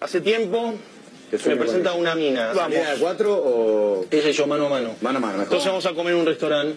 [0.00, 0.74] Hace tiempo
[1.30, 2.52] ¿Qué me presenta una mina.
[2.52, 2.62] Vamos.
[2.62, 4.96] ¿Salida de cuatro o Ella y yo mano a mano.
[5.00, 5.32] mano a mano?
[5.38, 5.44] Mejor.
[5.44, 6.76] Entonces vamos a comer en un restaurante.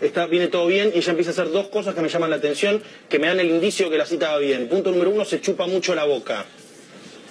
[0.00, 2.36] Está, viene todo bien y ella empieza a hacer dos cosas que me llaman la
[2.36, 4.68] atención, que me dan el indicio que la cita va bien.
[4.68, 6.44] Punto número uno, se chupa mucho la boca.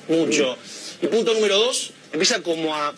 [0.07, 0.57] Mucho.
[1.01, 2.93] Y punto número dos, empieza como a...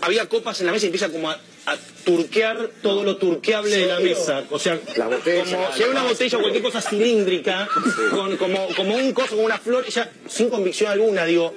[0.00, 3.86] Había copas en la mesa y empieza como a, a turquear todo lo turqueable de
[3.86, 4.44] la mesa.
[4.50, 7.68] O sea, como si hay una botella o cualquier cosa cilíndrica,
[8.10, 11.54] con, como, como un coso, como una flor, ella sin convicción alguna, digo,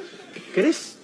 [0.54, 0.97] ¿querés?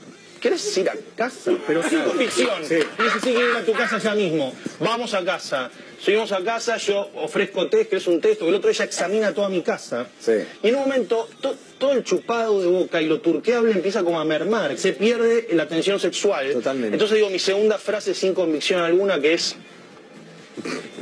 [0.43, 1.51] ¿Querés ir a casa?
[1.65, 2.65] Pero sin convicción.
[2.67, 2.79] Sí.
[3.21, 4.53] Quiero ir a tu casa ya mismo.
[4.81, 5.71] Vamos a casa.
[5.99, 9.47] Subimos a casa, yo ofrezco test, que es un que el otro ella examina toda
[9.47, 10.05] mi casa.
[10.19, 10.33] Sí.
[10.61, 14.19] Y en un momento, to- todo el chupado de boca y lo turqueable empieza como
[14.19, 14.77] a mermar.
[14.77, 16.51] Se pierde la tensión sexual.
[16.51, 16.95] Totalmente.
[16.95, 19.55] Entonces digo, mi segunda frase sin convicción alguna, que es...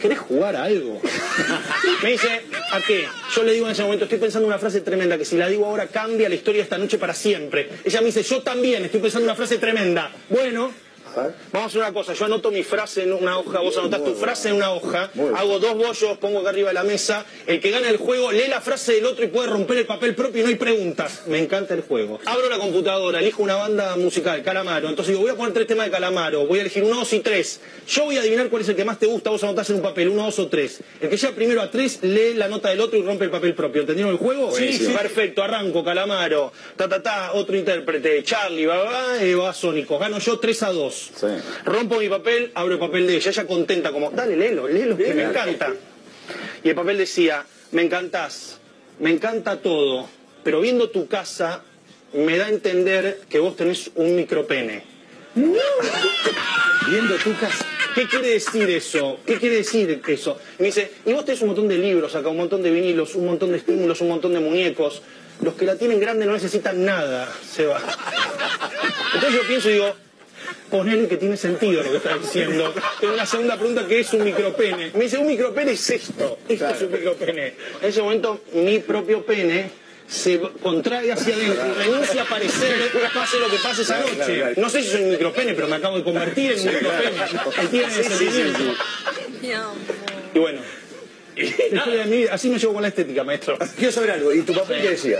[0.02, 1.02] ¿Querés jugar a algo?
[2.04, 3.06] Me dice, ¿a qué?
[3.36, 5.66] Yo le digo en ese momento, estoy pensando una frase tremenda, que si la digo
[5.66, 7.70] ahora cambia la historia esta noche para siempre.
[7.84, 10.12] Ella me dice, yo también estoy pensando una frase tremenda.
[10.30, 10.72] Bueno,
[11.16, 14.14] Vamos a hacer una cosa, yo anoto mi frase en una hoja, vos anotás tu
[14.16, 17.70] frase en una hoja, hago dos bollos, pongo acá arriba de la mesa, el que
[17.72, 20.44] gana el juego lee la frase del otro y puede romper el papel propio y
[20.44, 21.24] no hay preguntas.
[21.28, 22.20] Me encanta el juego.
[22.26, 25.88] Abro la computadora, elijo una banda musical, Calamaro, entonces digo, voy a poner tres temas
[25.88, 27.60] de Calamaro, voy a elegir uno, dos y tres.
[27.88, 29.82] Yo voy a adivinar cuál es el que más te gusta, vos anotás en un
[29.82, 30.82] papel, uno, dos o tres.
[31.02, 33.54] El que llega primero a tres, lee la nota del otro y rompe el papel
[33.54, 33.82] propio.
[33.82, 34.48] ¿Entendieron el juego?
[34.48, 34.98] Buenísimo.
[34.98, 40.00] Perfecto, arranco, Calamaro, ta ta ta, otro intérprete, Charlie, va, va, eh, va, Sónico.
[40.00, 41.01] Gano yo 3 a 2.
[41.16, 41.28] Sí.
[41.66, 45.14] Rompo mi papel, abro el papel de ella, ella contenta, como, dale, léelo, léelo, que
[45.14, 45.74] me encanta.
[46.64, 48.60] Y el papel decía, me encantás,
[49.00, 50.08] me encanta todo,
[50.44, 51.64] pero viendo tu casa
[52.14, 54.84] me da a entender que vos tenés un micropene.
[55.34, 57.66] Viendo tu casa.
[57.96, 59.20] ¿Qué quiere decir eso?
[59.26, 60.40] ¿Qué quiere decir eso?
[60.58, 63.16] Y me dice, y vos tenés un montón de libros acá, un montón de vinilos,
[63.16, 65.02] un montón de estímulos, un montón de muñecos.
[65.42, 67.82] Los que la tienen grande no necesitan nada, se va.
[69.16, 69.94] Entonces yo pienso y digo,
[70.70, 72.74] ponele que tiene sentido lo que está diciendo.
[73.00, 74.92] Tengo una segunda pregunta que es un micropene.
[74.94, 76.40] Me dice, un micropene es esto.
[76.48, 77.54] Esto es un micropene.
[77.82, 79.70] En ese momento, mi propio pene
[80.08, 84.16] se contrae hacia adentro y renuncia a aparecer, pase lo que pase esa noche.
[84.16, 84.54] claro, claro.
[84.58, 87.62] No sé si soy un micropene, pero me acabo de convertir en un micropene.
[87.62, 88.54] Entienden ese.
[89.42, 89.76] Mi amor.
[90.34, 90.62] Y bueno,
[92.32, 93.58] así me llevo con la estética, maestro.
[93.78, 94.34] Quiero saber algo.
[94.34, 95.20] ¿Y tu papel qué decía?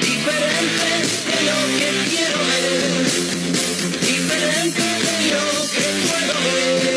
[0.00, 0.88] Diferente
[1.26, 3.06] de lo que quiero ver,
[4.00, 4.18] diferente.
[4.28, 4.97] de lo que
[6.42, 6.87] puedo ver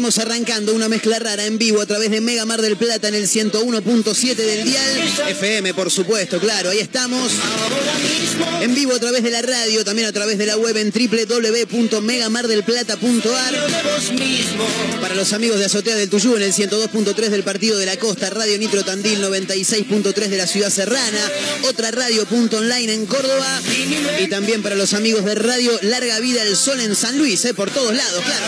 [0.00, 3.14] Estamos arrancando una mezcla rara en vivo a través de Mega Mar del Plata en
[3.14, 4.98] el 101.7 del dial.
[5.28, 6.70] FM, por supuesto, claro.
[6.70, 7.30] Ahí estamos.
[8.62, 13.54] En vivo a través de la radio, también a través de la web en www.megamardelplata.ar.
[15.02, 18.30] Para los amigos de Azotea del Tuyú en el 102.3 del Partido de la Costa,
[18.30, 21.30] Radio Nitro Tandil 96.3 de la Ciudad Serrana,
[21.64, 23.60] otra radio punto online en Córdoba
[24.18, 27.52] y también para los amigos de Radio Larga Vida el Sol en San Luis, eh,
[27.52, 28.46] por todos lados, claro.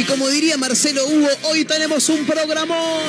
[0.00, 3.02] Y como diría Marcelo Hugo, hoy tenemos un programón.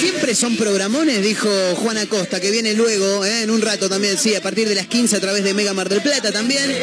[0.00, 1.46] Siempre son programones, dijo
[1.76, 4.86] Juan Acosta, que viene luego, eh, en un rato también, sí, a partir de las
[4.86, 6.74] 15 a través de Mega Mar del Plata también.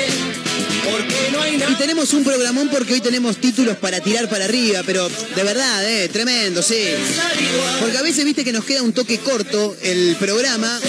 [1.67, 5.83] Y tenemos un programón porque hoy tenemos títulos para tirar para arriba, pero de verdad,
[5.89, 6.83] eh, tremendo, sí.
[7.79, 10.79] Porque a veces viste que nos queda un toque corto el programa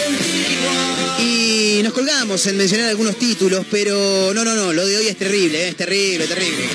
[1.19, 5.17] y nos colgamos en mencionar algunos títulos, pero no, no, no, lo de hoy es
[5.17, 6.69] terrible, eh, es terrible, terrible.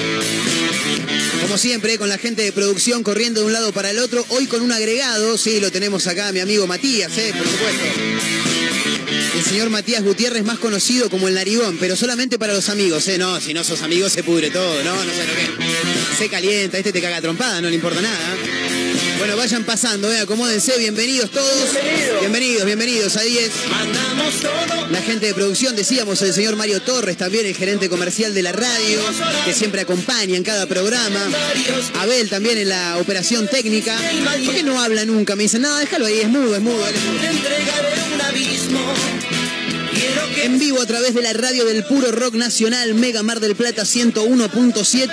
[1.48, 4.48] Como siempre, con la gente de producción corriendo de un lado para el otro, hoy
[4.48, 7.86] con un agregado, sí, lo tenemos acá, mi amigo Matías, eh, por supuesto.
[9.34, 13.18] El señor Matías Gutiérrez, más conocido como el narigón, pero solamente para los amigos, ¿eh?
[13.18, 16.18] No, si no sos amigos se pudre todo, no, no sé lo que.
[16.18, 18.36] Se calienta, este te caga trompada, no le importa nada.
[19.18, 20.20] Bueno, vayan pasando, ¿eh?
[20.20, 21.76] acomódense, bienvenidos todos.
[22.20, 23.52] Bienvenidos, bienvenidos, ahí es.
[24.92, 28.52] La gente de producción, decíamos, el señor Mario Torres, también el gerente comercial de la
[28.52, 29.00] radio,
[29.46, 31.20] que siempre acompaña en cada programa.
[32.00, 33.98] Abel también en la operación técnica.
[34.46, 35.36] ¿Por qué no habla nunca?
[35.36, 36.88] Me dicen, no, déjalo ahí, es mudo, es mudo.
[36.88, 39.37] él es mudo.
[40.44, 43.84] En vivo a través de la radio del puro rock nacional Mega Mar del Plata
[43.84, 45.08] 101.7.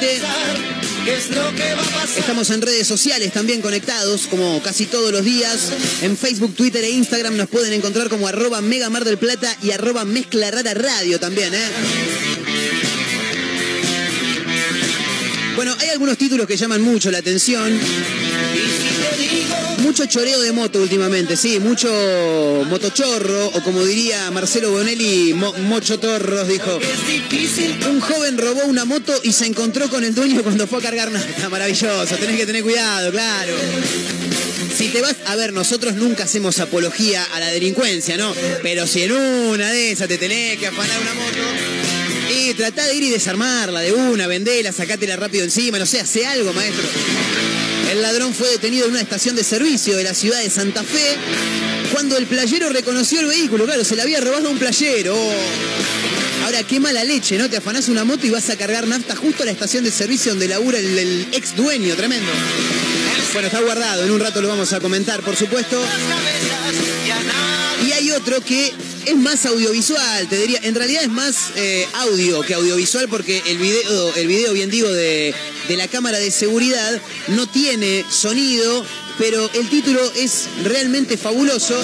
[2.16, 5.70] Estamos en redes sociales también conectados, como casi todos los días.
[6.02, 9.70] En Facebook, Twitter e Instagram nos pueden encontrar como arroba Mega Mar del Plata y
[9.70, 11.68] arroba Mezcla Rara Radio también, ¿eh?
[15.56, 17.78] Bueno, hay algunos títulos que llaman mucho la atención.
[19.94, 21.88] Mucho choreo de moto últimamente, sí, mucho
[22.68, 26.80] motochorro, o como diría Marcelo Bonelli, mo- mochotorros, dijo.
[27.88, 31.12] Un joven robó una moto y se encontró con el dueño cuando fue a cargar
[31.12, 31.48] nafta.
[31.48, 33.54] Maravilloso, tenés que tener cuidado, claro.
[34.76, 38.34] Si te vas, a ver, nosotros nunca hacemos apología a la delincuencia, ¿no?
[38.64, 41.38] Pero si en una de esas te tenés que afanar una moto,
[42.36, 46.26] y tratá de ir y desarmarla de una, vendela, sacátela rápido encima, no sé, hace
[46.26, 46.82] algo, maestro.
[47.94, 51.16] El ladrón fue detenido en una estación de servicio de la ciudad de Santa Fe
[51.92, 53.66] cuando el playero reconoció el vehículo.
[53.66, 55.16] Claro, se le había robado un playero.
[56.44, 57.48] Ahora, qué mala leche, ¿no?
[57.48, 60.32] Te afanás una moto y vas a cargar nafta justo a la estación de servicio
[60.32, 62.32] donde labura el, el ex dueño, tremendo.
[63.32, 65.80] Bueno, está guardado, en un rato lo vamos a comentar, por supuesto.
[68.24, 68.72] Otro que
[69.04, 73.58] es más audiovisual, te diría, en realidad es más eh, audio que audiovisual porque el
[73.58, 75.34] video, el video bien digo, de,
[75.68, 78.82] de la cámara de seguridad no tiene sonido,
[79.18, 81.78] pero el título es realmente fabuloso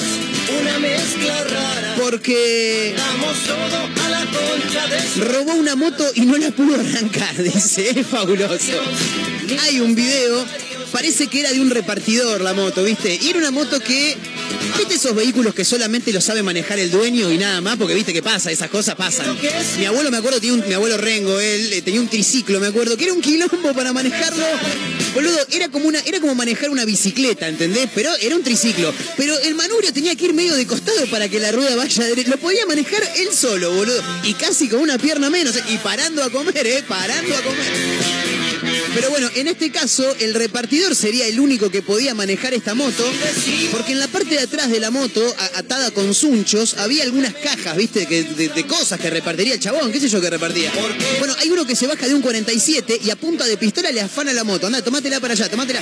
[0.63, 1.97] Una mezcla rara.
[2.01, 6.75] porque Damos todo a la concha de su robó una moto y no la pudo
[6.77, 8.81] arrancar, dice, es fabuloso.
[9.61, 10.47] Hay un video,
[10.91, 13.19] parece que era de un repartidor la moto, ¿viste?
[13.21, 14.17] Y era una moto que,
[14.79, 17.77] ¿viste esos vehículos que solamente lo sabe manejar el dueño y nada más?
[17.77, 19.37] Porque viste que pasa, esas cosas pasan.
[19.79, 22.69] Mi abuelo, me acuerdo, tenía un, mi abuelo Rengo, él eh, tenía un triciclo, me
[22.69, 24.45] acuerdo, que era un quilombo para manejarlo.
[25.15, 27.89] Boludo, era como una, era como manejar una bicicleta, ¿entendés?
[27.95, 28.93] Pero era un triciclo.
[29.17, 32.31] Pero el manubrio tenía que ir medio de costado para que la rueda vaya derecha.
[32.31, 34.03] Lo podía manejar él solo, boludo.
[34.25, 35.55] Y casi con una pierna menos.
[35.69, 36.85] Y parando a comer, ¿eh?
[36.87, 38.40] Parando a comer.
[38.95, 43.05] Pero bueno, en este caso, el repartidor sería el único que podía manejar esta moto,
[43.71, 45.23] porque en la parte de atrás de la moto,
[45.55, 48.07] atada con sunchos, había algunas cajas, ¿viste?
[48.07, 50.73] De, de cosas que repartiría el chabón, qué sé yo que repartía.
[51.19, 54.01] Bueno, hay uno que se baja de un 47 y a punta de pistola le
[54.01, 54.67] afana la moto.
[54.67, 55.81] Anda, tomátela para allá, tomátela.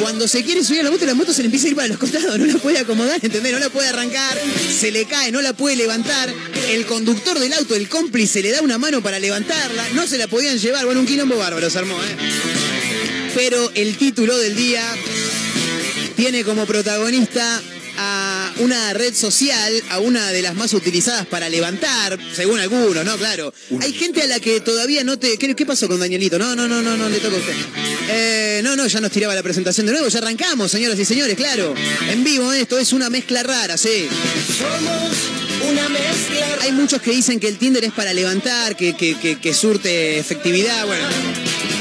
[0.00, 1.88] Cuando se quiere subir a la moto, la moto se le empieza a ir para
[1.88, 3.52] los costados, no la puede acomodar, ¿entendés?
[3.52, 4.38] No la puede arrancar,
[4.78, 6.32] se le cae, no la puede levantar.
[6.68, 10.28] El conductor del auto, el cómplice, le da una mano para levantarla, no se la
[10.28, 10.84] podían llevar.
[10.84, 12.35] Bueno, un quilombo bárbaro se armó, ¿eh?
[13.34, 14.82] Pero el título del día
[16.16, 17.62] tiene como protagonista
[17.98, 23.16] a una red social, a una de las más utilizadas para levantar, según algunos, ¿no?
[23.16, 23.52] Claro.
[23.80, 25.38] Hay gente a la que todavía no te...
[25.38, 26.38] ¿Qué, qué pasó con Danielito?
[26.38, 27.54] No, no, no, no, no, le toca a usted.
[28.08, 31.36] Eh, no, no, ya nos tiraba la presentación de nuevo, ya arrancamos, señoras y señores,
[31.36, 31.74] claro.
[32.08, 34.08] En vivo esto es una mezcla rara, sí.
[34.58, 36.62] Somos una mezcla rara.
[36.62, 40.18] Hay muchos que dicen que el Tinder es para levantar, que, que, que, que surte
[40.18, 41.06] efectividad, bueno.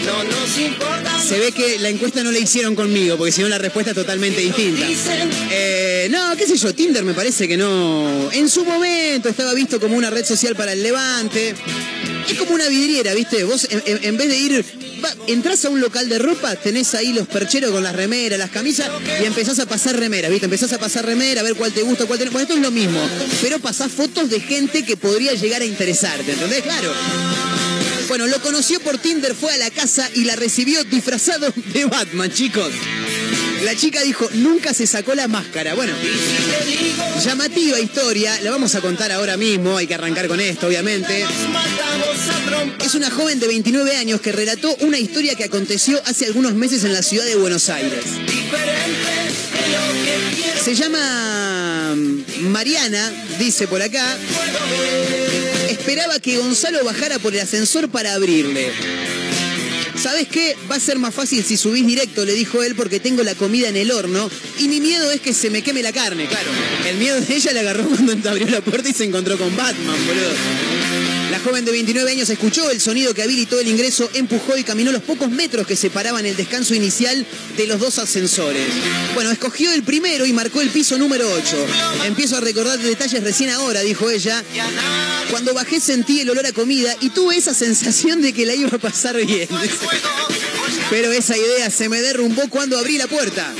[0.05, 1.21] No nos importa.
[1.21, 3.95] Se ve que la encuesta no la hicieron conmigo, porque si no la respuesta es
[3.95, 4.85] totalmente distinta.
[5.51, 8.29] Eh, no, qué sé yo, Tinder me parece que no.
[8.31, 11.55] En su momento estaba visto como una red social para el levante.
[12.29, 13.43] Es como una vidriera, ¿viste?
[13.43, 14.65] Vos en, vez de ir,
[15.03, 18.49] va, entras a un local de ropa, tenés ahí los percheros con las remeras, las
[18.49, 18.89] camisas
[19.21, 20.45] y empezás a pasar remeras, ¿viste?
[20.45, 22.25] Empezás a pasar remera, a ver cuál te gusta, cuál te...
[22.25, 22.99] Bueno, esto es lo mismo,
[23.41, 26.63] pero pasás fotos de gente que podría llegar a interesarte, ¿entendés?
[26.63, 26.91] Claro.
[28.07, 32.31] Bueno, lo conoció por Tinder, fue a la casa y la recibió disfrazado de Batman,
[32.31, 32.71] chicos.
[33.63, 35.73] La chica dijo, nunca se sacó la máscara.
[35.73, 35.93] Bueno,
[37.23, 41.25] llamativa historia, la vamos a contar ahora mismo, hay que arrancar con esto, obviamente.
[42.83, 46.83] Es una joven de 29 años que relató una historia que aconteció hace algunos meses
[46.83, 48.05] en la ciudad de Buenos Aires.
[50.63, 54.17] Se llama mm, Mariana, dice por acá.
[55.85, 58.71] Esperaba que Gonzalo bajara por el ascensor para abrirle.
[60.01, 60.57] ¿Sabes qué?
[60.69, 63.69] Va a ser más fácil si subís directo, le dijo él, porque tengo la comida
[63.69, 64.27] en el horno
[64.57, 66.49] y mi miedo es que se me queme la carne, claro.
[66.89, 69.95] El miedo de ella le agarró cuando abrió la puerta y se encontró con Batman,
[70.07, 70.74] boludo.
[71.35, 74.93] La joven de 29 años escuchó el sonido que habilitó el ingreso, empujó y caminó
[74.93, 77.25] los pocos metros que separaban el descanso inicial
[77.57, 78.65] de los dos ascensores.
[79.15, 81.67] Bueno, escogió el primero y marcó el piso número 8.
[82.05, 84.41] Empiezo a recordar detalles recién ahora, dijo ella.
[85.29, 88.69] Cuando bajé sentí el olor a comida y tuve esa sensación de que la iba
[88.69, 89.49] a pasar bien.
[90.89, 93.53] Pero esa idea se me derrumbó cuando abrí la puerta.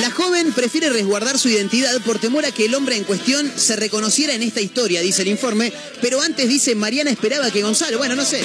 [0.00, 3.76] La joven prefiere resguardar su identidad por temor a que el hombre en cuestión se
[3.76, 8.14] reconociera en esta historia, dice el informe, pero antes dice Mariana esperaba que Gonzalo, bueno,
[8.14, 8.42] no sé.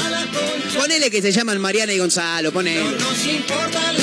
[0.76, 2.84] Ponele que se llaman Mariana y Gonzalo, ponele.
[2.84, 4.03] Nos importan los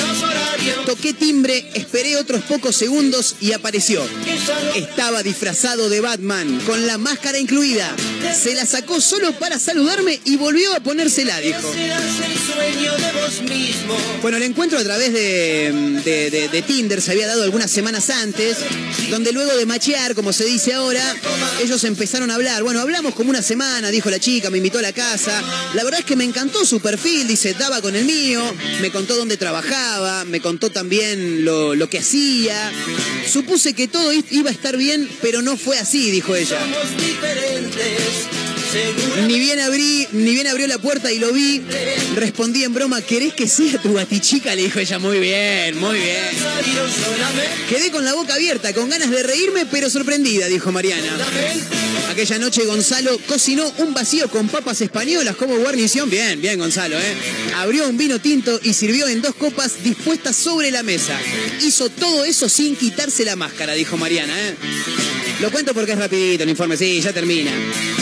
[0.85, 4.03] Toqué timbre, esperé otros pocos segundos y apareció.
[4.75, 7.93] Estaba disfrazado de Batman, con la máscara incluida.
[8.37, 11.59] Se la sacó solo para saludarme y volvió a ponérsela, dijo.
[14.21, 18.09] Bueno, el encuentro a través de, de- de- de Tinder se había dado algunas semanas
[18.09, 18.57] antes,
[19.09, 21.15] donde luego de machear, como se dice ahora,
[21.63, 22.63] ellos empezaron a hablar.
[22.63, 25.41] Bueno, hablamos como una semana, dijo la chica, me invitó a la casa.
[25.73, 28.43] La verdad es que me encantó su perfil, dice, daba con el mío,
[28.81, 32.71] me contó dónde trabajaba, me contó también lo, lo que hacía.
[33.27, 36.59] Supuse que todo iba a estar bien, pero no fue así, dijo ella.
[36.59, 38.40] Somos diferentes.
[39.27, 41.61] Ni bien abrí, ni bien abrió la puerta y lo vi,
[42.15, 44.55] respondí en broma, ¿querés que sea tu batichica?
[44.55, 46.23] Le dijo ella, muy bien, muy bien.
[47.69, 51.17] Quedé con la boca abierta, con ganas de reírme, pero sorprendida, dijo Mariana.
[52.09, 56.09] Aquella noche Gonzalo cocinó un vacío con papas españolas como guarnición.
[56.09, 57.15] Bien, bien Gonzalo, ¿eh?
[57.55, 61.17] Abrió un vino tinto y sirvió en dos copas dispuestas sobre la mesa.
[61.61, 64.55] Hizo todo eso sin quitarse la máscara, dijo Mariana, ¿eh?
[65.41, 67.51] Lo cuento porque es rapidito el informe, sí, ya termina.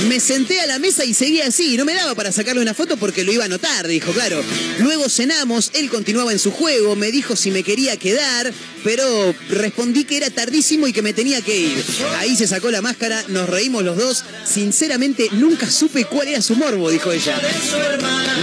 [0.10, 2.98] Me senté a la mesa y seguía así, no me daba para sacarle una foto
[2.98, 4.43] porque lo iba a notar, dijo, claro.
[4.79, 8.51] Luego cenamos, él continuaba en su juego, me dijo si me quería quedar,
[8.84, 11.84] pero respondí que era tardísimo y que me tenía que ir.
[12.17, 14.25] Ahí se sacó la máscara, nos reímos los dos.
[14.46, 17.39] Sinceramente, nunca supe cuál era su morbo, dijo ella.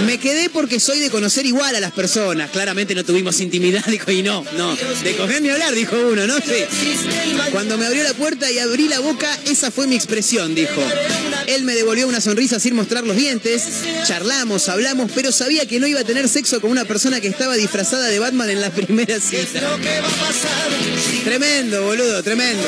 [0.07, 2.51] Me quedé porque soy de conocer igual a las personas.
[2.51, 4.75] Claramente no tuvimos intimidad, dijo, y no, no.
[4.75, 6.67] De coger ni hablar, dijo uno, no sé.
[7.51, 10.83] Cuando me abrió la puerta y abrí la boca, esa fue mi expresión, dijo.
[11.47, 13.63] Él me devolvió una sonrisa sin mostrar los dientes.
[14.07, 17.55] Charlamos, hablamos, pero sabía que no iba a tener sexo con una persona que estaba
[17.55, 19.61] disfrazada de Batman en la primera cita.
[21.25, 22.63] Tremendo, boludo, tremendo.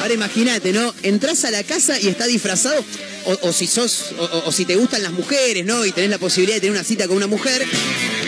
[0.00, 0.94] Ahora imagínate, ¿no?
[1.02, 2.84] Entrás a la casa y está disfrazado,
[3.24, 5.84] o, o si sos, o, si te gustan las mujeres, ¿no?
[5.84, 7.64] Y tenés la posibilidad de tener una cita con una mujer,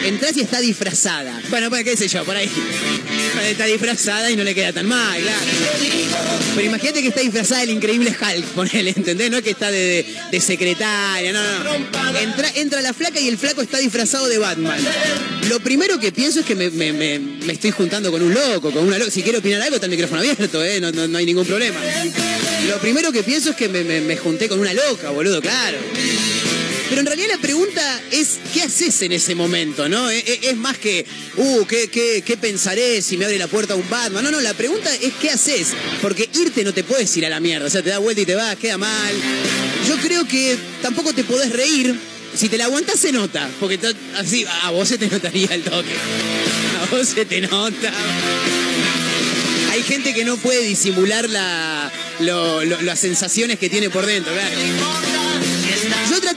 [0.04, 1.40] entrás y está disfrazada.
[1.50, 2.50] Bueno, pues qué sé yo, por ahí.
[3.50, 5.38] Está disfrazada y no le queda tan mal, claro.
[6.54, 9.30] Pero imagínate que está disfrazada del increíble Hulk, ponele, ¿entendés?
[9.30, 10.06] No es que está de,
[10.40, 12.18] secretaria, no, no.
[12.18, 14.78] Entra, entra la flaca y el flaco está disfrazado de Batman.
[15.48, 19.10] Lo primero que pienso es que me, estoy juntando con un loco, con una loca.
[19.10, 20.80] Si quiero opinar algo, está el micrófono abierto, ¿eh?
[20.80, 21.78] No, no- no hay ningún problema.
[22.68, 25.78] Lo primero que pienso es que me junté con una loca, boludo, claro.
[26.92, 30.10] Pero en realidad la pregunta es, ¿qué haces en ese momento, no?
[30.10, 31.06] E- e- Es, más que,
[31.38, 34.22] uh, ¿qué, pensaré si me abre la puerta un Batman?
[34.22, 35.68] No, no, la pregunta es, ¿qué haces?
[36.02, 38.26] Porque irte no te puedes ir a la mierda, o sea, te da vuelta y
[38.26, 39.14] te vas, queda mal.
[39.88, 41.98] Yo creo que tampoco te podés reír.
[42.36, 43.80] Si te la aguantas se nota, porque
[44.18, 45.94] así, a vos se te notaría el toque.
[46.82, 47.90] A vos se te nota.
[49.70, 55.31] Hay gente que no puede disimular las sensaciones que tiene por dentro, claro.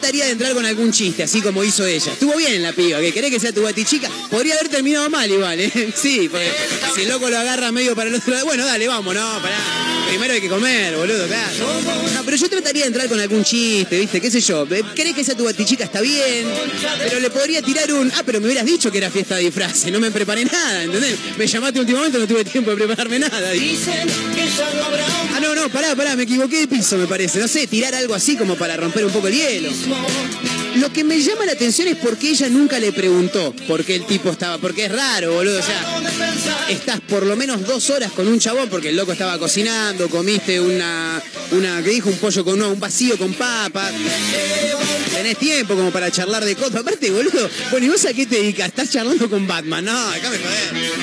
[0.06, 2.12] Trataría de entrar con algún chiste, así como hizo ella.
[2.12, 4.08] Estuvo bien la piba, que querés que sea tu batichica.
[4.30, 5.94] Podría haber terminado mal igual, ¿eh?
[5.96, 6.48] Sí, porque
[6.94, 8.46] si el loco lo agarra medio para el otro lado.
[8.46, 9.95] Bueno, dale, vamos, no, pará.
[10.08, 11.82] Primero hay que comer, boludo, claro.
[12.14, 14.22] No, pero yo trataría de entrar con algún chiste, ¿viste?
[14.22, 14.68] ¿Qué sé yo?
[14.96, 15.84] ¿Querés que sea tu batichica?
[15.84, 16.48] Está bien.
[17.00, 18.12] Pero le podría tirar un.
[18.16, 19.92] Ah, pero me hubieras dicho que era fiesta de disfraces.
[19.92, 21.18] No me preparé nada, ¿entendés?
[21.38, 23.52] Me llamaste últimamente, no tuve tiempo de prepararme nada.
[23.52, 26.98] Dicen que ya no habrá un Ah, no, no, pará, pará, me equivoqué de piso,
[26.98, 27.40] me parece.
[27.40, 29.70] No sé, tirar algo así como para romper un poco el hielo.
[30.76, 34.06] Lo que me llama la atención es porque ella nunca le preguntó por qué el
[34.06, 34.58] tipo estaba.
[34.58, 35.60] Porque es raro, boludo.
[35.60, 36.02] O sea,
[36.70, 40.60] estás por lo menos dos horas con un chabón porque el loco estaba cocinando, comiste
[40.60, 42.10] una, una ¿qué dijo?
[42.10, 43.94] Un pollo con no, un vacío con papas.
[45.14, 46.82] Tenés tiempo como para charlar de cosas.
[46.82, 48.68] Aparte, boludo, bueno, ¿y vos a qué te dedicas?
[48.68, 49.86] Estás charlando con Batman.
[49.86, 50.96] No, déjame joder.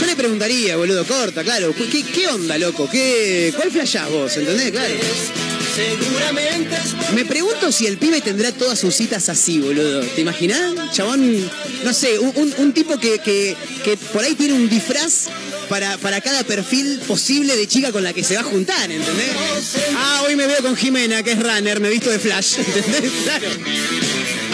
[0.00, 1.74] Yo le preguntaría, boludo, corta, claro.
[1.74, 2.88] ¿Qué, qué onda, loco?
[2.90, 4.36] ¿Qué, ¿Cuál flashás vos?
[4.36, 4.70] ¿Entendés?
[4.70, 4.94] Claro.
[7.14, 10.00] Me pregunto si el pibe tendrá todas sus citas así, boludo.
[10.00, 10.92] ¿Te imaginas?
[10.92, 11.50] Chabón,
[11.84, 15.26] no sé, un, tipo que, que- que por ahí tiene un disfraz
[15.68, 19.30] para, para cada perfil posible de chica con la que se va a juntar, ¿entendés?
[19.96, 23.12] Ah, hoy me veo con Jimena, que es runner, me visto de flash, ¿entendés?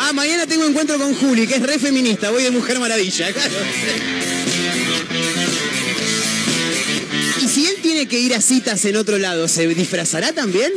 [0.01, 3.29] Ah, mañana tengo encuentro con Juli, que es re feminista, voy de Mujer Maravilla.
[7.41, 10.73] Y si él tiene que ir a citas en otro lado, ¿se disfrazará también?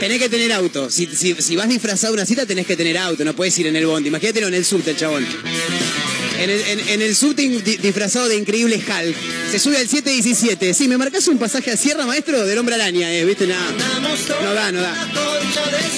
[0.00, 0.90] Tenés que tener auto.
[0.90, 3.24] Si, si- vas disfrazado a una cita, tenés que tener auto.
[3.24, 4.08] No puedes ir en el bondi.
[4.08, 5.26] Imagínatelo en el subte, el chabón.
[6.40, 9.16] En el, en- disfrazado de increíble Hulk.
[9.50, 10.74] Se sube al 717.
[10.74, 12.44] Sí, ¿me marcas un pasaje a Sierra, maestro?
[12.46, 13.46] Del hombre araña, eh, ¿viste?
[13.46, 13.62] Nada.
[14.42, 15.08] No da, no da.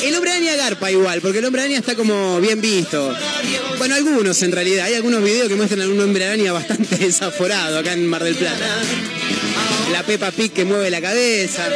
[0.03, 3.15] El hombre araña garpa igual, porque el hombre araña está como bien visto.
[3.79, 4.87] Bueno, algunos en realidad.
[4.87, 8.35] Hay algunos videos que muestran a un hombre araña bastante desaforado acá en Mar del
[8.35, 8.67] Plata.
[9.93, 11.69] La Peppa Pig que mueve la cabeza.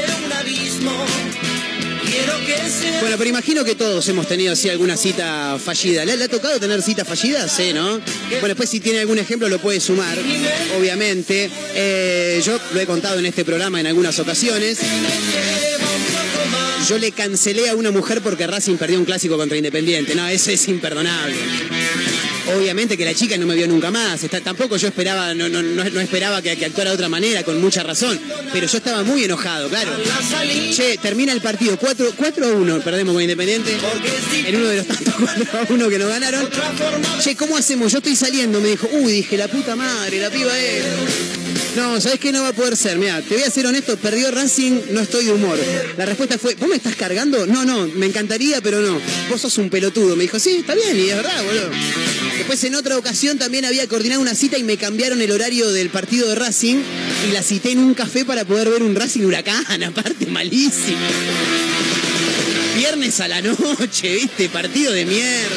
[3.01, 6.05] Bueno, pero imagino que todos hemos tenido así alguna cita fallida.
[6.05, 7.49] ¿Le, ha tocado tener cita fallida?
[7.49, 8.01] Sí, ¿no?
[8.31, 10.17] Bueno, después si tiene algún ejemplo lo puede sumar,
[10.79, 11.51] obviamente.
[11.75, 14.79] Eh, yo lo he contado en este programa en algunas ocasiones.
[16.89, 20.15] Yo le cancelé a una mujer porque Racing perdió un clásico contra Independiente.
[20.15, 21.37] No, eso es imperdonable.
[22.55, 24.21] Obviamente que la chica no me vio nunca más.
[24.45, 28.19] Tampoco yo esperaba, no, no, no, esperaba que, actuara de otra manera, con mucha razón.
[28.53, 29.93] Pero yo estaba muy enojado, claro.
[30.75, 33.77] Che, termina el partido 4, 4 a 1, perdemos con Independiente.
[34.47, 36.49] En uno de los tantos 4 a 1 que nos ganaron.
[37.21, 37.93] Che, ¿cómo hacemos?
[37.93, 38.89] Yo estoy saliendo, me dijo.
[38.93, 40.85] Uy, dije, la puta madre, la piba es.
[41.77, 42.97] No, ¿sabés qué no va a poder ser?
[42.97, 45.59] Mira, te voy a ser honesto, perdió Racing, no estoy de humor.
[45.99, 47.47] La respuesta fue, ¿vos me estás cargando?
[47.47, 48.99] No, no, me encantaría, pero no.
[49.29, 50.17] Vos sos un pelotudo.
[50.17, 51.71] Me dijo, sí, está bien, y es verdad, boludo.
[52.47, 55.91] Después en otra ocasión también había coordinado una cita y me cambiaron el horario del
[55.91, 56.77] partido de Racing
[57.29, 61.09] y la cité en un café para poder ver un Racing Huracán, aparte malísimo.
[62.77, 64.49] Viernes a la noche, ¿viste?
[64.49, 65.57] Partido de mierda.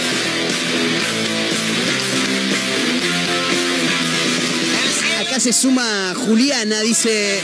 [5.21, 7.39] Acá se suma Juliana, dice.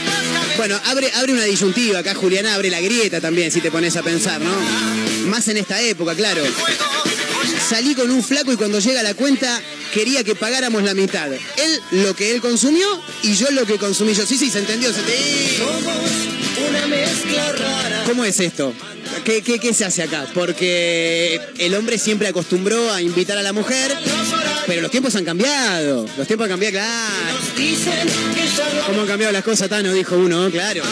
[0.56, 4.02] Bueno, abre, abre una disyuntiva acá, Juliana, abre la grieta también, si te pones a
[4.02, 4.50] pensar, ¿no?
[5.28, 6.42] Más en esta época, claro.
[7.68, 9.60] Salí con un flaco y cuando llega la cuenta
[9.92, 11.32] quería que pagáramos la mitad.
[11.32, 12.86] Él lo que él consumió
[13.22, 14.26] y yo lo que consumí yo.
[14.26, 14.90] Sí, sí, se entendió.
[16.68, 18.04] Una mezcla rara.
[18.06, 18.72] ¿Cómo es esto?
[19.24, 20.26] ¿Qué, qué, qué se hace acá?
[20.34, 23.92] Porque el hombre siempre acostumbró a invitar a la mujer,
[24.66, 26.06] pero los tiempos han cambiado.
[26.16, 27.16] Los tiempos han cambiado, claro.
[28.86, 29.92] ¿Cómo han cambiado las cosas, Tano?
[29.92, 30.82] Dijo uno, claro.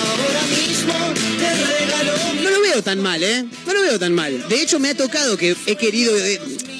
[2.42, 3.44] No lo veo tan mal, ¿eh?
[3.66, 4.48] No lo veo tan mal.
[4.48, 6.12] De hecho, me ha tocado que he querido.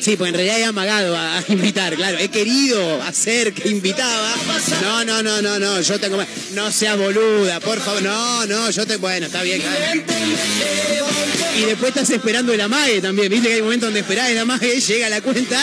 [0.04, 2.18] Sí, pues en realidad he amagado a, a invitar, claro.
[2.18, 4.34] He querido hacer que invitaba.
[4.82, 5.80] No, no, no, no, no.
[5.80, 6.22] Yo tengo.
[6.52, 8.02] No seas boluda, por favor.
[8.02, 8.96] No, no, yo te.
[8.96, 10.02] Bueno, está bien, claro.
[11.56, 13.30] Y después estás esperando el amague también.
[13.30, 15.58] Viste que hay momentos donde esperás el amague, llega la cuenta.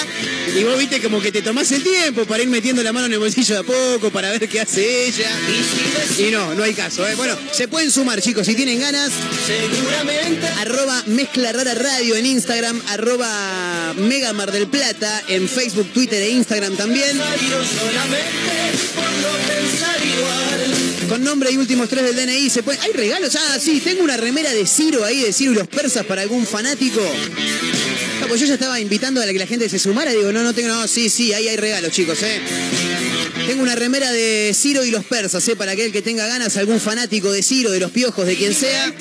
[0.57, 3.13] Y vos viste como que te tomás el tiempo para ir metiendo la mano en
[3.13, 5.29] el bolsillo de a poco, para ver qué hace ella.
[6.17, 7.15] Y no, no hay caso, ¿eh?
[7.15, 9.11] Bueno, se pueden sumar, chicos, si tienen ganas.
[9.45, 16.21] seguramente arroba Mezcla Rara Radio en Instagram, arroba Mega Mar del Plata en Facebook, Twitter
[16.21, 17.17] e Instagram también.
[17.17, 17.23] No.
[21.09, 22.79] Con nombre y últimos tres del DNI se puede.
[22.79, 23.35] ¿Hay regalos?
[23.35, 26.45] Ah, sí, tengo una remera de Ciro ahí, de Ciro y los persas para algún
[26.45, 27.01] fanático.
[28.21, 30.11] Ah, pues yo ya estaba invitando a que la gente se sumara.
[30.11, 30.69] Digo, no, no tengo.
[30.69, 32.39] No, sí, sí, ahí hay regalos, chicos, ¿eh?
[33.47, 35.55] Tengo una remera de Ciro y los persas, ¿eh?
[35.55, 38.93] Para aquel que tenga ganas, algún fanático de Ciro, de los piojos, de quien sea.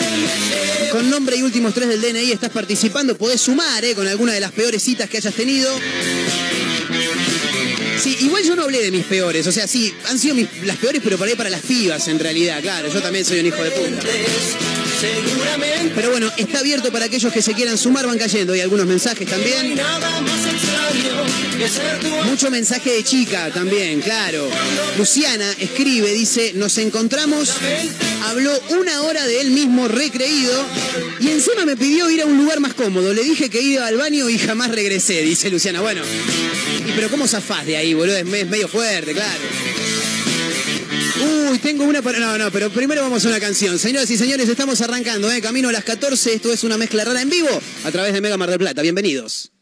[0.93, 3.95] Con nombre y últimos tres del DNI estás participando, podés sumar, ¿eh?
[3.95, 5.71] Con alguna de las peores citas que hayas tenido.
[8.03, 10.79] Sí, igual yo no hablé de mis peores, o sea, sí, han sido mis- las
[10.79, 13.63] peores, pero por ahí para las pibas en realidad, claro, yo también soy un hijo
[13.63, 14.03] de puta.
[15.01, 18.87] Seguramente Pero bueno, está abierto para aquellos que se quieran sumar, van cayendo, hay algunos
[18.87, 19.81] mensajes también.
[22.25, 24.49] Mucho mensaje de chica también, claro.
[24.99, 27.53] Luciana escribe, dice, nos encontramos,
[28.25, 30.53] habló una hora de él mismo recreído
[31.19, 33.15] y encima me pidió ir a un lugar más cómodo.
[33.15, 35.81] Le dije que iba al baño y jamás regresé, dice Luciana.
[35.81, 36.03] Bueno,
[36.87, 38.17] y pero ¿cómo zafás de ahí, boludo?
[38.17, 39.41] Es medio fuerte, claro.
[41.23, 42.19] Uy, tengo una para...
[42.19, 43.79] No, no, pero primero vamos a una canción.
[43.79, 45.41] Señoras y señores, estamos arrancando, ¿eh?
[45.41, 46.35] Camino a las 14.
[46.35, 47.49] Esto es una mezcla rara en vivo
[47.85, 48.83] a través de Mega Mar del Plata.
[48.83, 49.53] Bienvenidos.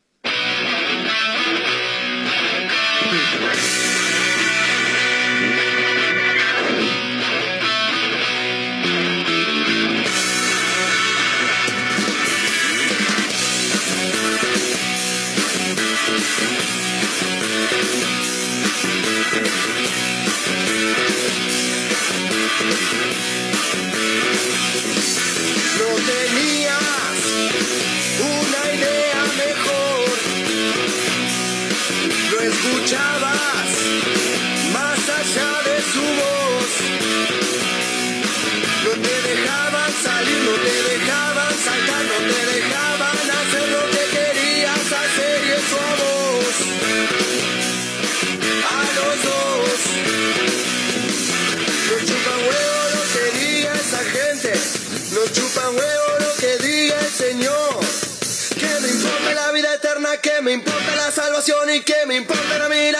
[61.48, 62.92] Salvación y que me importan a mí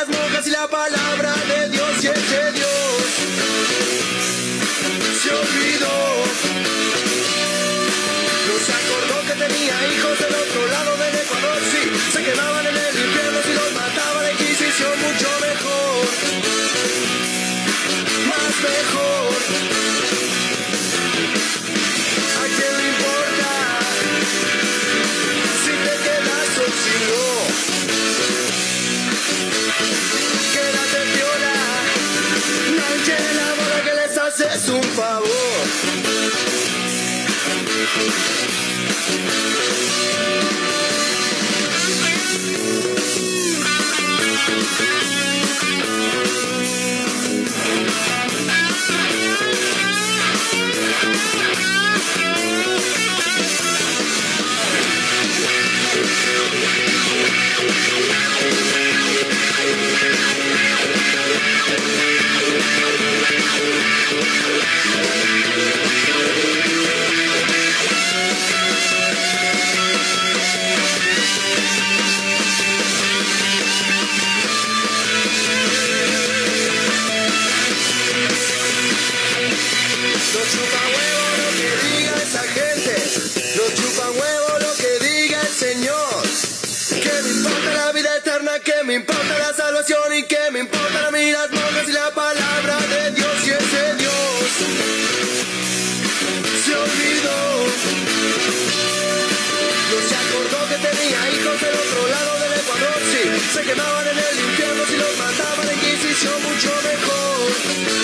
[100.91, 103.23] tenía hijos del otro lado del Ecuador, sí,
[103.55, 107.99] se quemaban en el infierno si los mataba la Inquisición mucho mejor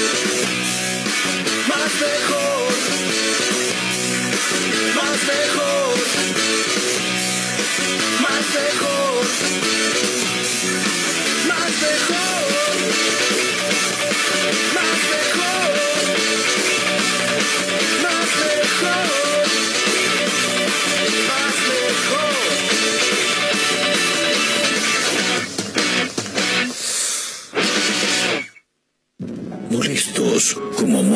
[1.84, 2.72] más mejor,
[4.96, 5.94] más mejor,
[8.22, 9.24] más mejor,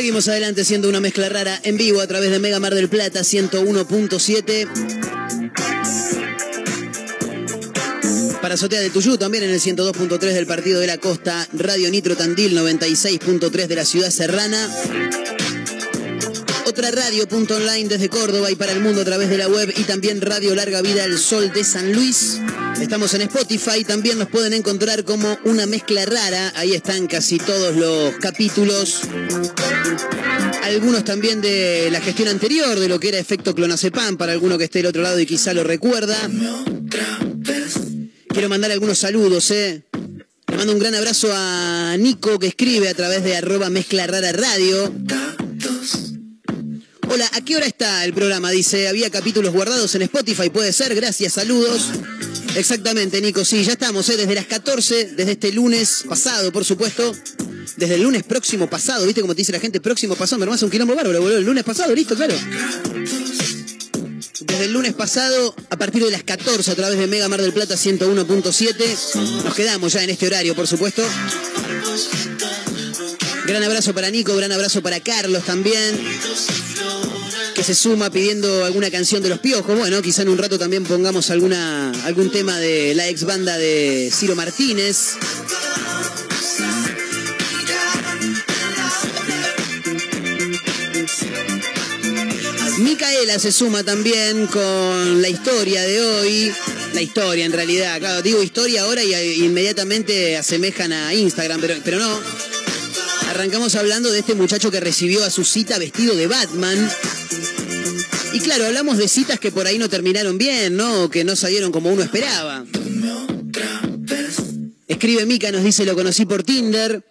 [0.00, 3.20] Seguimos adelante siendo una mezcla rara en vivo a través de Mega Mar del Plata
[3.20, 4.66] 101.7.
[8.40, 12.16] Para Azotea de Tuyú también en el 102.3 del Partido de la Costa, Radio Nitro
[12.16, 14.70] Tandil 96.3 de la Ciudad Serrana.
[16.80, 19.70] Otra radio punto online desde Córdoba y para el mundo a través de la web
[19.76, 22.40] y también Radio Larga Vida El Sol de San Luis.
[22.80, 26.54] Estamos en Spotify, también nos pueden encontrar como una mezcla rara.
[26.56, 29.02] Ahí están casi todos los capítulos.
[30.62, 34.64] Algunos también de la gestión anterior de lo que era efecto clonazepam para alguno que
[34.64, 36.16] esté del otro lado y quizá lo recuerda.
[38.30, 39.82] Quiero mandar algunos saludos, ¿eh?
[40.46, 44.32] Le mando un gran abrazo a Nico que escribe a través de arroba mezcla rara
[44.32, 44.90] radio.
[47.12, 48.52] Hola, ¿a qué hora está el programa?
[48.52, 51.88] Dice, había capítulos guardados en Spotify, puede ser, gracias, saludos.
[52.54, 54.16] Exactamente, Nico, sí, ya estamos, ¿eh?
[54.16, 57.12] desde las 14, desde este lunes pasado, por supuesto.
[57.76, 59.80] Desde el lunes próximo pasado, ¿viste cómo te dice la gente?
[59.80, 61.38] Próximo pasado, me hermano, un quilombo bárbaro, boludo.
[61.38, 62.34] El lunes pasado, listo, claro.
[64.40, 67.52] Desde el lunes pasado, a partir de las 14, a través de Mega Mar del
[67.52, 69.42] Plata 101.7.
[69.42, 71.02] Nos quedamos ya en este horario, por supuesto.
[73.50, 76.00] Gran abrazo para Nico, gran abrazo para Carlos también.
[77.56, 79.76] Que se suma pidiendo alguna canción de los piojos.
[79.76, 84.08] Bueno, quizá en un rato también pongamos alguna, algún tema de la ex banda de
[84.14, 85.14] Ciro Martínez.
[92.78, 96.52] Micaela se suma también con la historia de hoy.
[96.94, 101.74] La historia en realidad, claro, digo historia ahora y eh, inmediatamente asemejan a Instagram, pero,
[101.82, 102.59] pero no.
[103.30, 106.76] Arrancamos hablando de este muchacho que recibió a su cita vestido de Batman.
[108.32, 111.04] Y claro, hablamos de citas que por ahí no terminaron bien, ¿no?
[111.04, 112.66] O que no salieron como uno esperaba.
[114.88, 117.04] Escribe Mica, nos dice, lo conocí por Tinder.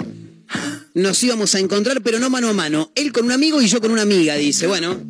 [0.93, 2.91] Nos íbamos a encontrar, pero no mano a mano.
[2.95, 4.67] Él con un amigo y yo con una amiga, dice.
[4.67, 5.01] Bueno.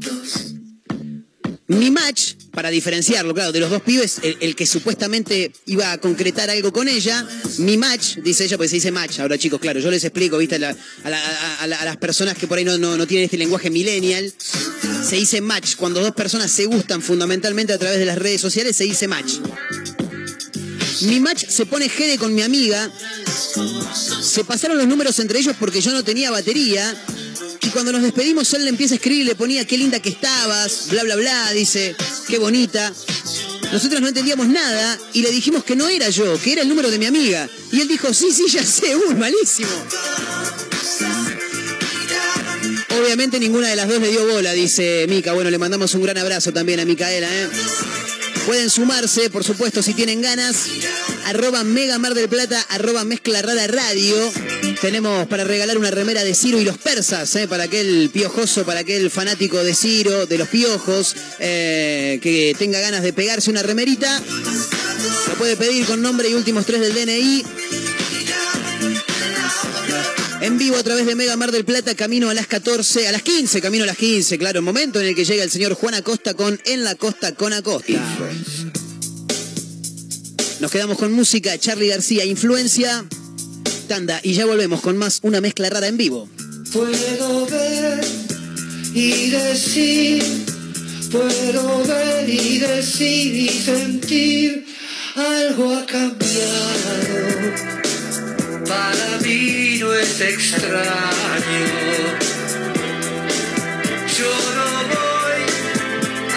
[1.70, 6.50] Mi match, para diferenciarlo, claro, de los dos pibes, el, que supuestamente iba a concretar
[6.50, 7.24] algo con ella,
[7.60, 9.20] mi match, dice ella, porque se dice match.
[9.20, 10.56] Ahora, chicos, claro, yo les explico, ¿viste?
[10.66, 10.76] A,
[11.62, 14.34] a las personas que por ahí no, no- no tienen este lenguaje millennial,
[15.08, 15.76] se dice match.
[15.76, 19.36] Cuando dos personas se gustan fundamentalmente a través de las redes sociales, se dice match.
[21.02, 22.92] Mi match se pone jede con mi amiga.
[24.22, 26.96] Se pasaron los números entre ellos porque yo no tenía batería.
[27.62, 30.10] Y cuando nos despedimos, él le empieza a escribir y le ponía qué linda que
[30.10, 31.96] estabas, bla, bla, bla, dice,
[32.28, 32.92] qué bonita.
[33.72, 36.90] Nosotros no entendíamos nada y le dijimos que no era yo, que era el número
[36.90, 37.48] de mi amiga.
[37.72, 39.70] Y él dijo, sí, sí, ya sé, uy, malísimo.
[43.02, 45.34] Obviamente ninguna de las dos le dio bola, dice Mica.
[45.34, 47.50] Bueno, le mandamos un gran abrazo también a Micaela, ¿eh?
[48.50, 50.66] Pueden sumarse, por supuesto, si tienen ganas.
[51.26, 54.16] Arroba Mega Mar del Plata, arroba Mezcla Rara Radio.
[54.82, 57.48] Tenemos para regalar una remera de Ciro y los persas, ¿eh?
[57.48, 63.04] para aquel piojoso, para aquel fanático de Ciro, de los piojos, eh, que tenga ganas
[63.04, 64.20] de pegarse una remerita.
[65.28, 67.46] Lo puede pedir con nombre y últimos tres del DNI.
[70.42, 73.24] En vivo a través de Mega Mar del Plata, camino a las 14, a las
[73.24, 75.96] 15, camino a las 15, claro, el momento en el que llega el señor Juan
[75.96, 78.02] Acosta con En la Costa con Acosta.
[80.62, 83.06] Nos quedamos con música, Charlie García, influencia,
[83.90, 86.30] tanda, y ya volvemos con más una mezcla rara en vivo.
[86.72, 88.00] Puedo ver
[88.94, 90.24] y decir,
[91.12, 94.66] puedo ver y decir y sentir,
[95.16, 97.89] algo ha cambiado.
[98.70, 100.76] Para mí no es extraño.
[104.16, 105.42] Yo no voy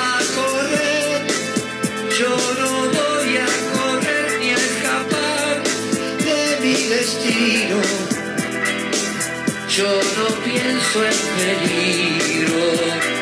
[0.00, 1.26] a correr,
[2.18, 5.62] yo no voy a correr ni a escapar
[6.24, 7.78] de mi destino.
[9.68, 13.21] Yo no pienso en peligro.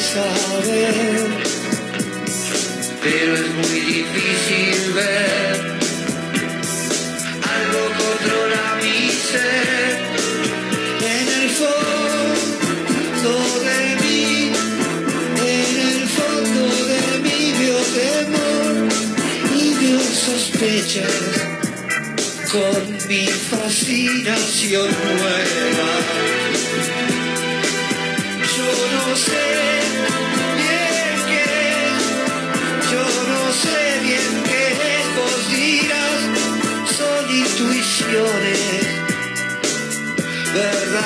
[0.00, 1.26] Saber.
[3.02, 5.56] Pero es muy difícil ver
[7.54, 9.94] algo controla mi ser.
[11.16, 13.32] En el fondo
[13.68, 14.52] de mí,
[15.38, 18.74] en el fondo de mí vio temor
[19.54, 21.16] y vio sospechas
[22.52, 26.45] con mi fascinación nueva.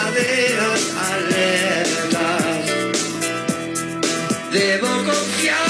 [0.04, 2.64] Verdaderas alertas.
[4.52, 5.69] Debo confiar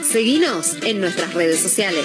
[0.11, 2.03] Seguinos en nuestras redes sociales.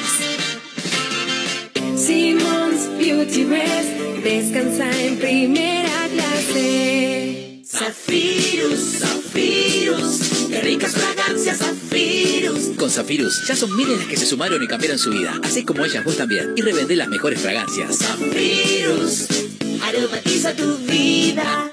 [1.96, 7.62] Simmons Beauty Rest descansa en primera clase.
[7.66, 12.76] Zafirus, Zafirus, qué ricas fragancias Zafirus.
[12.78, 15.40] Con Zafirus ya son miles las que se sumaron y cambiaron su vida.
[15.42, 16.54] Así como ellas vos también.
[16.54, 17.98] Y revendé las mejores fragancias.
[17.98, 19.26] Zafirus,
[19.82, 21.72] aromatiza tu vida.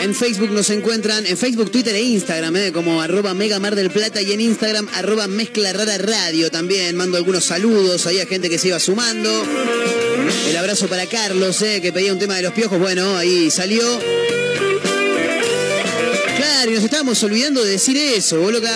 [0.01, 3.91] En Facebook nos encuentran, en Facebook, Twitter e Instagram, eh, como arroba Mega Mar del
[3.91, 6.97] Plata y en Instagram arroba Mezcla Rara Radio también.
[6.97, 9.31] Mando algunos saludos ahí a gente que se iba sumando.
[10.47, 12.79] El abrazo para Carlos, eh, que pedía un tema de los piojos.
[12.79, 13.83] Bueno, ahí salió.
[16.37, 18.67] Claro, y nos estábamos olvidando de decir eso, boludo.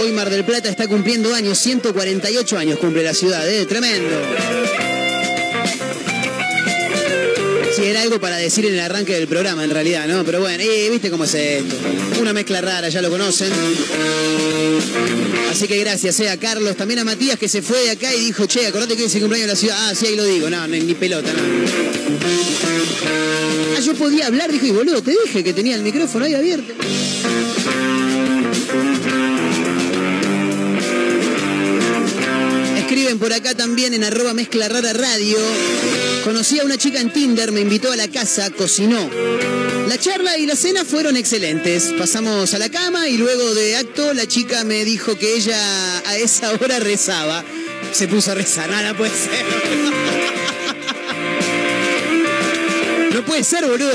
[0.00, 4.16] Hoy Mar del Plata está cumpliendo años, 148 años cumple la ciudad, eh, tremendo.
[7.90, 10.24] Era algo para decir en el arranque del programa, en realidad, ¿no?
[10.24, 11.74] Pero bueno, eh, viste cómo es esto.
[12.20, 13.50] Una mezcla rara, ya lo conocen.
[15.50, 18.46] Así que gracias a Carlos, también a Matías que se fue de acá y dijo,
[18.46, 19.76] che, acordate que hoy es el cumpleaños de la ciudad.
[19.80, 20.50] Ah, sí, ahí lo digo.
[20.50, 21.42] No, no, ni pelota, no.
[23.76, 26.74] Ah, yo podía hablar, dijo, y boludo, te dije que tenía el micrófono ahí abierto.
[33.18, 35.38] Por acá también en arroba mezcla rara radio.
[36.22, 39.10] Conocí a una chica en Tinder, me invitó a la casa, cocinó.
[39.88, 41.92] La charla y la cena fueron excelentes.
[41.98, 45.58] Pasamos a la cama y luego de acto la chica me dijo que ella
[46.06, 47.44] a esa hora rezaba.
[47.92, 49.44] Se puso a rezar, nada puede ser.
[53.12, 53.92] No puede ser, boludo.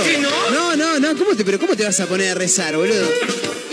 [0.51, 3.07] No, no, no, ¿cómo te, pero ¿cómo te vas a poner a rezar, boludo?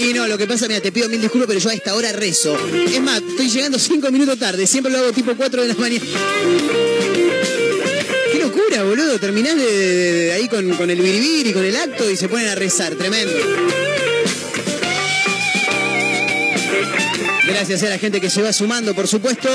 [0.00, 2.10] Y no, lo que pasa, mira, te pido mil disculpas, pero yo a esta hora
[2.10, 2.56] rezo.
[2.74, 6.06] Es más, estoy llegando cinco minutos tarde, siempre lo hago tipo 4 de la mañana.
[8.32, 9.18] Qué locura, boludo.
[9.18, 12.94] Terminás ahí con, con el biribir y con el acto y se ponen a rezar,
[12.94, 13.34] tremendo.
[17.46, 19.50] Gracias a la gente que se va sumando, por supuesto.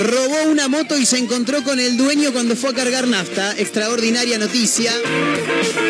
[0.00, 3.54] Robó una moto y se encontró con el dueño cuando fue a cargar nafta.
[3.56, 4.92] Extraordinaria noticia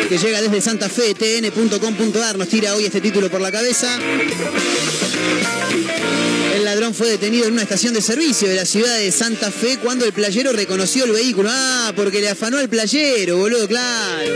[0.07, 2.37] que llega desde Santa Fe, tn.com.ar.
[2.37, 3.87] Nos tira hoy este título por la cabeza.
[6.55, 9.77] El ladrón fue detenido en una estación de servicio de la ciudad de Santa Fe
[9.77, 11.49] cuando el playero reconoció el vehículo.
[11.51, 14.31] Ah, porque le afanó al playero, boludo, claro.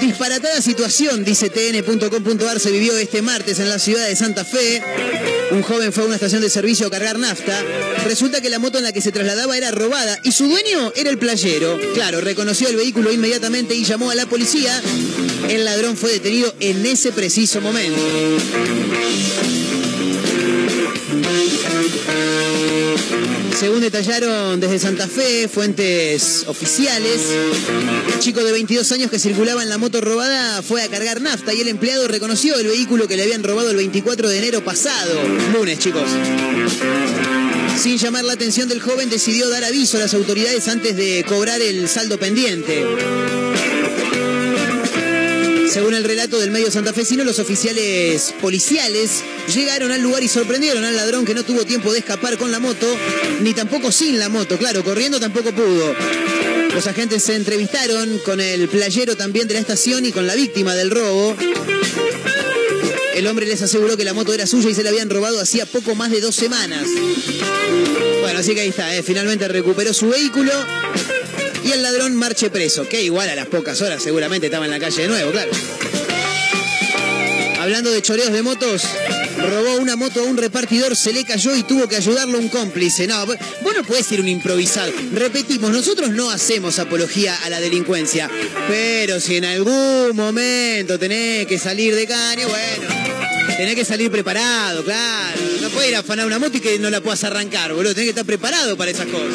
[0.00, 4.82] Disparatada situación, dice tn.com.ar, se vivió este martes en la ciudad de Santa Fe.
[5.50, 7.62] Un joven fue a una estación de servicio a cargar nafta.
[8.04, 11.10] Resulta que la moto en la que se trasladaba era robada y su dueño era
[11.10, 11.78] el playero.
[11.94, 14.82] Claro, reconoció el vehículo inmediatamente y llamó a la policía.
[15.48, 18.00] El ladrón fue detenido en ese preciso momento.
[23.58, 27.22] Según detallaron desde Santa Fe, fuentes oficiales,
[28.12, 31.54] el chico de 22 años que circulaba en la moto robada fue a cargar nafta
[31.54, 35.22] y el empleado reconoció el vehículo que le habían robado el 24 de enero pasado,
[35.54, 36.04] lunes, chicos.
[37.80, 41.62] Sin llamar la atención del joven, decidió dar aviso a las autoridades antes de cobrar
[41.62, 42.84] el saldo pendiente.
[45.76, 49.22] Según el relato del medio santafesino, los oficiales policiales
[49.54, 52.60] llegaron al lugar y sorprendieron al ladrón que no tuvo tiempo de escapar con la
[52.60, 52.86] moto,
[53.42, 55.94] ni tampoco sin la moto, claro, corriendo tampoco pudo.
[56.74, 60.74] Los agentes se entrevistaron con el playero también de la estación y con la víctima
[60.74, 61.36] del robo.
[63.14, 65.66] El hombre les aseguró que la moto era suya y se la habían robado hacía
[65.66, 66.88] poco más de dos semanas.
[68.22, 69.02] Bueno, así que ahí está, ¿eh?
[69.02, 70.52] finalmente recuperó su vehículo
[71.66, 74.78] y el ladrón marche preso, que igual a las pocas horas seguramente estaba en la
[74.78, 75.50] calle de nuevo, claro.
[77.58, 78.84] Hablando de choreos de motos,
[79.36, 83.08] robó una moto a un repartidor, se le cayó y tuvo que ayudarlo un cómplice.
[83.08, 83.36] No, vos
[83.74, 84.92] no podés ser un improvisado.
[85.12, 88.30] Repetimos, nosotros no hacemos apología a la delincuencia,
[88.68, 92.94] pero si en algún momento tenés que salir de caño, bueno.
[93.56, 95.55] Tenés que salir preparado, claro.
[95.76, 97.92] No puedes ir a afanar una moto y que no la puedas arrancar, boludo.
[97.92, 99.28] Tenés que estar preparado para esas cosas.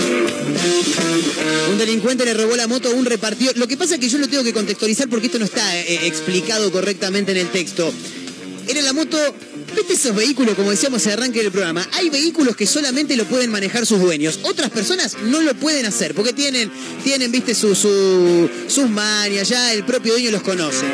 [1.70, 3.56] Un delincuente le robó la moto a un repartidor.
[3.60, 6.08] Lo que pasa es que yo lo tengo que contextualizar porque esto no está eh,
[6.08, 7.94] explicado correctamente en el texto.
[8.68, 9.20] Era la moto.
[9.76, 11.88] ¿Viste esos vehículos, como decíamos el arranque del programa?
[11.94, 14.40] Hay vehículos que solamente lo pueden manejar sus dueños.
[14.44, 16.72] Otras personas no lo pueden hacer porque tienen,
[17.04, 20.86] tienen viste, su, su- sus manias, ya el propio dueño los conoce.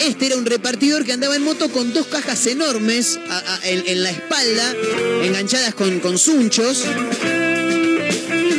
[0.00, 3.18] Este era un repartidor que andaba en moto con dos cajas enormes
[3.64, 4.74] en, en la espalda,
[5.22, 6.84] enganchadas con, con sunchos.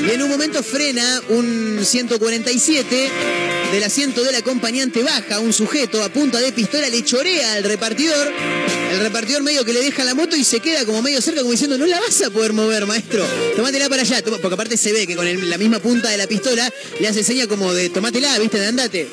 [0.05, 3.09] Y en un momento frena un 147,
[3.71, 8.31] del asiento del acompañante baja un sujeto a punta de pistola, le chorea al repartidor.
[8.91, 11.51] El repartidor medio que le deja la moto y se queda como medio cerca, como
[11.51, 13.25] diciendo, no la vas a poder mover, maestro.
[13.55, 16.71] Tomátela para allá, porque aparte se ve que con la misma punta de la pistola
[16.99, 19.09] le hace seña como de tomátela, viste, de andate.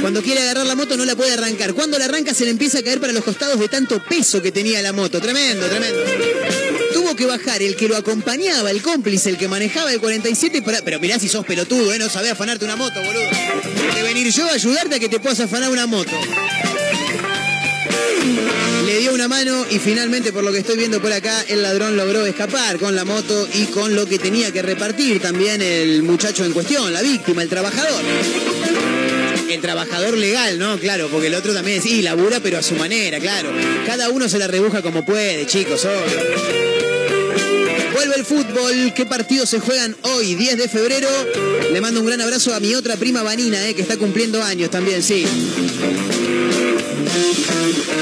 [0.00, 1.74] Cuando quiere agarrar la moto no la puede arrancar.
[1.74, 4.52] Cuando la arranca se le empieza a caer para los costados de tanto peso que
[4.52, 5.20] tenía la moto.
[5.20, 6.65] Tremendo, tremendo.
[7.16, 10.82] Que bajar el que lo acompañaba, el cómplice, el que manejaba el 47 para...
[10.82, 11.98] Pero mirá si sos pelotudo, ¿eh?
[11.98, 13.24] No sabés afanarte una moto, boludo.
[13.94, 16.10] Que venir yo a ayudarte a que te puedas afanar una moto.
[18.84, 21.96] Le dio una mano y finalmente, por lo que estoy viendo por acá, el ladrón
[21.96, 26.44] logró escapar con la moto y con lo que tenía que repartir también el muchacho
[26.44, 28.02] en cuestión, la víctima, el trabajador.
[29.48, 30.78] El trabajador legal, ¿no?
[30.78, 33.50] Claro, porque el otro también es, y labura, pero a su manera, claro.
[33.86, 35.86] Cada uno se la rebuja como puede, chicos.
[37.96, 38.92] Vuelve el fútbol.
[38.94, 41.08] ¿Qué partidos se juegan hoy, 10 de febrero?
[41.72, 44.70] Le mando un gran abrazo a mi otra prima Vanina, eh, que está cumpliendo años
[44.70, 45.24] también, sí.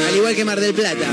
[0.09, 1.07] Al igual que Mar del Plata.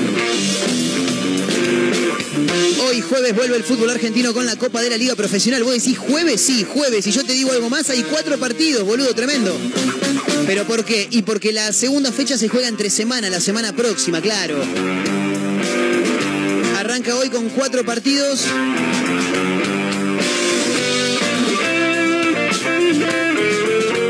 [2.88, 5.64] Hoy jueves vuelve el fútbol argentino con la Copa de la Liga Profesional.
[5.64, 7.06] Vos decís jueves, sí, jueves.
[7.06, 9.56] Y yo te digo algo más, hay cuatro partidos, boludo, tremendo.
[10.48, 11.08] ¿Pero por qué?
[11.12, 14.60] Y porque la segunda fecha se juega entre semana, la semana próxima, claro.
[16.92, 18.46] Arranca hoy con cuatro partidos.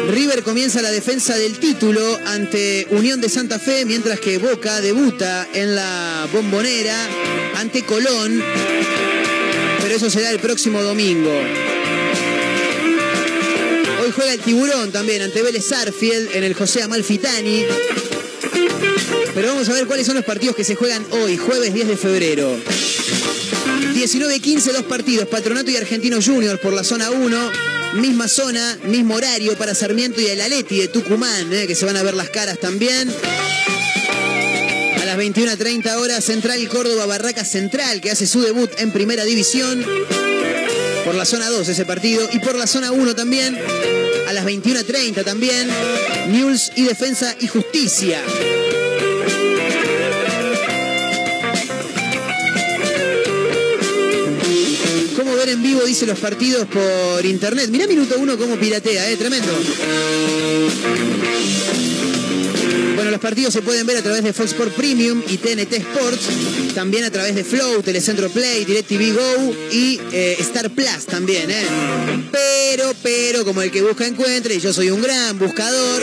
[0.10, 5.48] River comienza la defensa del título ante Unión de Santa Fe, mientras que Boca debuta
[5.54, 7.08] en la bombonera
[7.58, 8.44] ante Colón.
[9.84, 11.30] Pero eso será el próximo domingo.
[14.04, 17.68] Hoy juega el tiburón también ante Vélez Sarfield en el José Amalfitani.
[19.34, 21.98] Pero vamos a ver cuáles son los partidos que se juegan hoy, jueves 10 de
[21.98, 22.58] febrero.
[23.94, 27.52] 19-15, dos partidos, Patronato y Argentino Junior por la zona 1.
[27.94, 31.98] Misma zona, mismo horario para Sarmiento y el Aleti de Tucumán, eh, que se van
[31.98, 33.14] a ver las caras también.
[35.02, 39.86] A las 21.30 horas, Central Córdoba Barraca Central, que hace su debut en Primera División.
[41.06, 42.28] Por la zona 2 ese partido.
[42.32, 43.58] Y por la zona 1 también.
[44.28, 45.70] A las 21.30 también.
[46.30, 48.22] News y Defensa y Justicia.
[55.42, 57.70] Ver en vivo, dice los partidos por internet?
[57.70, 59.18] Mirá minuto uno cómo piratea, ¿eh?
[59.18, 59.52] Tremendo.
[62.96, 66.76] Bueno, los partidos se pueden ver a través de Fox Sport Premium y TNT Sports,
[66.76, 71.66] también a través de Flow, Telecentro Play, DirecTV Go y eh, Star Plus también, ¿eh?
[72.32, 76.02] Pero, pero, como el que busca encuentre, y yo soy un gran buscador.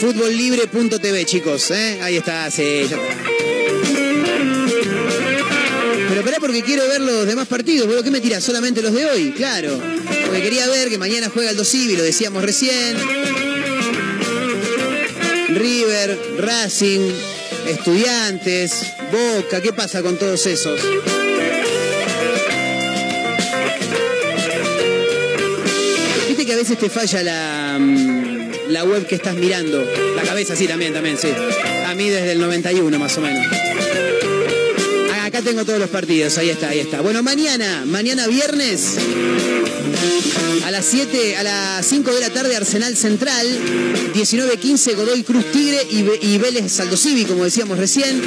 [0.00, 2.00] Futbollibre.tv, chicos, ¿eh?
[2.02, 2.96] Ahí está, está.
[6.30, 7.88] Esperá porque quiero ver los demás partidos.
[7.88, 8.44] ¿Vos qué me tirás?
[8.44, 9.32] ¿Solamente los de hoy?
[9.32, 9.82] Claro.
[10.26, 12.96] Porque quería ver que mañana juega el Dosivi, lo decíamos recién.
[15.48, 17.00] River, Racing,
[17.66, 19.60] Estudiantes, Boca.
[19.60, 20.80] ¿Qué pasa con todos esos?
[26.28, 29.84] Viste que a veces te falla la, mm, la web que estás mirando.
[30.14, 31.26] La cabeza sí, también, también, sí.
[31.86, 33.46] A mí desde el 91 más o menos.
[35.44, 37.00] Tengo todos los partidos, ahí está, ahí está.
[37.00, 38.96] Bueno, mañana, mañana viernes,
[40.64, 43.46] a las 7, a las 5 de la tarde, Arsenal Central,
[44.14, 48.20] 19-15, Godoy Cruz Tigre y, Vélez Saldosivi, como decíamos recién,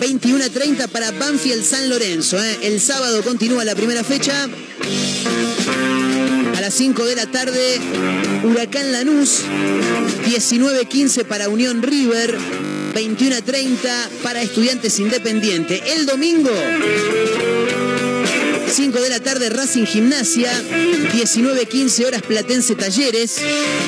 [0.00, 2.42] 21-30 para Banfield San Lorenzo.
[2.42, 2.58] ¿eh?
[2.62, 4.48] El sábado continúa la primera fecha.
[6.56, 7.78] A las 5 de la tarde,
[8.44, 9.42] Huracán Lanús,
[10.26, 12.38] 19-15 para Unión River,
[12.96, 15.82] 21 a 30 para Estudiantes Independiente.
[15.92, 16.48] El domingo,
[18.76, 20.52] 5 de la tarde, Racing Gimnasia,
[21.14, 23.38] 19-15 horas Platense Talleres,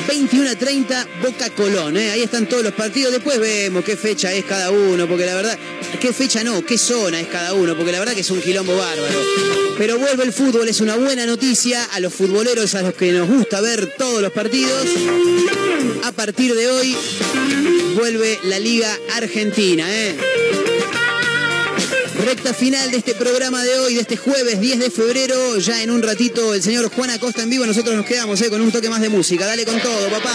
[0.07, 1.95] 21 a 30 Boca Colón.
[1.95, 2.09] ¿eh?
[2.09, 3.13] Ahí están todos los partidos.
[3.13, 5.59] Después vemos qué fecha es cada uno, porque la verdad,
[6.01, 8.75] qué fecha no, qué zona es cada uno, porque la verdad que es un quilombo
[8.75, 9.21] bárbaro.
[9.77, 13.29] Pero vuelve el fútbol, es una buena noticia a los futboleros, a los que nos
[13.29, 14.87] gusta ver todos los partidos.
[16.03, 16.97] A partir de hoy
[17.93, 19.85] vuelve la Liga Argentina.
[19.87, 20.17] ¿eh?
[22.25, 25.57] Recta final de este programa de hoy, de este jueves 10 de febrero.
[25.57, 27.65] Ya en un ratito el señor Juan Acosta en vivo.
[27.65, 28.49] Nosotros nos quedamos ¿eh?
[28.49, 29.45] con un toque más de música.
[29.45, 30.33] Dale con todo, papá.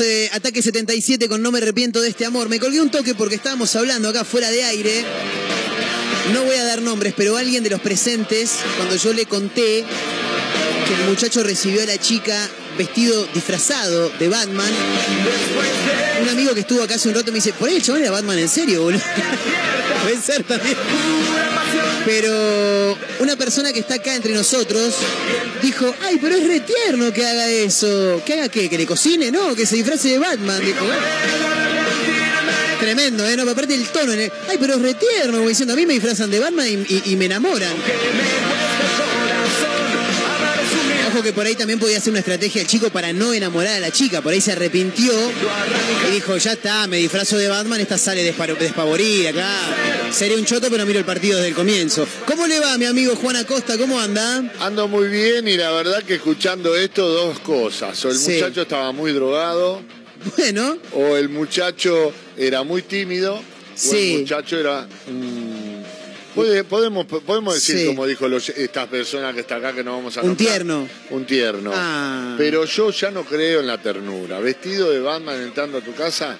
[0.00, 2.48] Eh, ataques 77 con No me arrepiento de este amor.
[2.48, 5.04] Me colgué un toque porque estábamos hablando acá fuera de aire.
[6.32, 9.84] No voy a dar nombres, pero alguien de los presentes, cuando yo le conté
[10.86, 12.36] que el muchacho recibió a la chica
[12.76, 14.72] vestido disfrazado de Batman,
[16.22, 18.10] un amigo que estuvo acá hace un rato me dice, por ahí el chabón era
[18.10, 19.02] Batman en serio, boludo.
[20.46, 20.76] También.
[22.04, 24.94] Pero una persona que está acá entre nosotros
[25.62, 28.22] dijo, ay, pero es re tierno que haga eso.
[28.24, 28.68] ¿Que haga qué?
[28.68, 29.30] ¿Que le cocine?
[29.30, 30.64] No, que se disfrace de Batman.
[30.64, 30.86] Dijo.
[32.80, 33.36] Tremendo, ¿eh?
[33.36, 34.12] No, aparte el tono.
[34.12, 36.66] en el- Ay, pero es re tierno, como diciendo, a mí me disfrazan de Batman
[36.88, 37.72] y me enamoran.
[41.16, 43.80] Ojo que por ahí también podía ser una estrategia el chico para no enamorar a
[43.80, 44.20] la chica.
[44.20, 45.14] Por ahí se arrepintió
[46.08, 49.48] y dijo, ya está, me disfrazo de Batman, esta sale despavorida acá.
[50.12, 52.06] Seré un choto, pero miro el partido desde el comienzo.
[52.26, 53.78] ¿Cómo le va, mi amigo Juan Acosta?
[53.78, 54.44] ¿Cómo anda?
[54.60, 58.04] Ando muy bien y la verdad que escuchando esto, dos cosas.
[58.04, 58.32] O el Sí.
[58.32, 59.80] muchacho estaba muy drogado,
[60.36, 63.42] Bueno, o el muchacho era muy tímido, o
[63.74, 64.14] Sí.
[64.16, 64.82] el muchacho era...
[64.82, 65.55] mm, puede-
[66.68, 67.86] podemos, podemos decir, Sí.
[67.86, 70.88] como dijo los- esta persona que está acá, que no vamos a un nombrar, tierno.
[71.10, 71.70] Un tierno.
[71.74, 72.34] Ah.
[72.38, 74.38] Pero yo ya no creo en la ternura.
[74.40, 76.36] Vestido de Batman entrando a tu casa...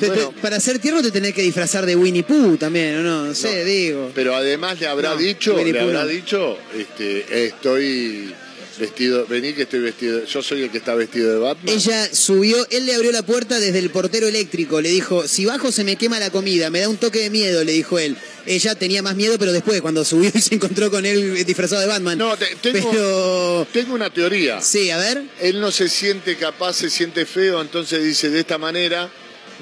[0.00, 3.26] Bueno, para ser tierno te tenés que disfrazar de Winnie Pooh también, ¿o no?
[3.26, 3.64] No sé, No.
[3.66, 4.12] digo.
[4.14, 6.08] Pero además le habrá No, dicho, Winnie le Pooh habrá no.
[6.08, 8.34] dicho, este, estoy
[8.78, 11.74] vestido, vení que estoy vestido, yo soy el que está vestido de Batman.
[11.74, 15.70] Ella subió, él le abrió la puerta desde el portero eléctrico, le dijo, si bajo
[15.72, 18.16] se me quema la comida, me da un toque de miedo, le dijo él.
[18.46, 21.86] Ella tenía más miedo, pero después, cuando subió y se encontró con él disfrazado de
[21.86, 22.18] Batman.
[22.18, 24.60] No, te- tengo, Pero, tengo una teoría.
[24.60, 25.22] sí, a ver.
[25.40, 29.10] Él no se siente capaz, se siente feo, entonces dice de esta manera,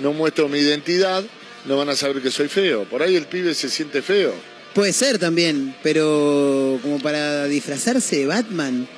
[0.00, 1.22] no muestro mi identidad,
[1.66, 2.84] no van a saber que soy feo.
[2.84, 4.32] Por ahí el pibe se siente feo.
[4.74, 8.88] Puede ser también, pero como para disfrazarse de Batman.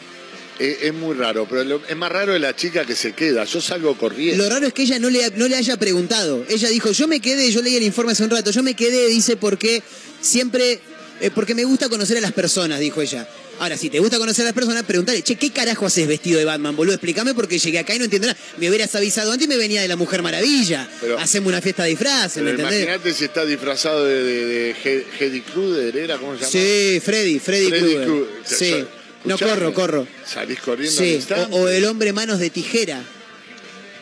[0.58, 3.44] Es muy raro, pero lo- es más raro de la chica que se queda.
[3.44, 4.44] Yo salgo corriendo.
[4.44, 6.44] Lo raro es que ella no le, no le haya preguntado.
[6.48, 9.08] Ella dijo, yo me quedé, yo leí el informe hace un rato, yo me quedé,
[9.08, 9.82] dice, porque
[10.20, 10.78] siempre,
[11.20, 13.28] eh, porque me gusta conocer a las personas, dijo ella.
[13.58, 16.44] Ahora, si te gusta conocer a las personas, preguntale, che, ¿qué carajo haces vestido de
[16.44, 16.94] Batman, boludo?
[16.94, 18.38] Explícame porque llegué acá y no entiendo nada.
[18.58, 20.88] Me hubieras avisado antes y me venía de la Mujer Maravilla.
[21.00, 22.82] Pero- Hacemos una fiesta de disfraces, ¿me Pero entendés?
[22.88, 26.18] imagínate si está disfrazado de, de, de He- ¿era?
[26.18, 26.50] ¿Cómo se llama?
[26.50, 28.04] Sí, Freddy, Freddy, Freddy Krueger.
[28.06, 28.28] Krueger.
[28.46, 28.84] Sí.
[29.24, 30.06] No, corro, corro.
[30.26, 31.54] Salís corriendo al Sí, instante.
[31.56, 33.02] o, o el hombre manos de tijera.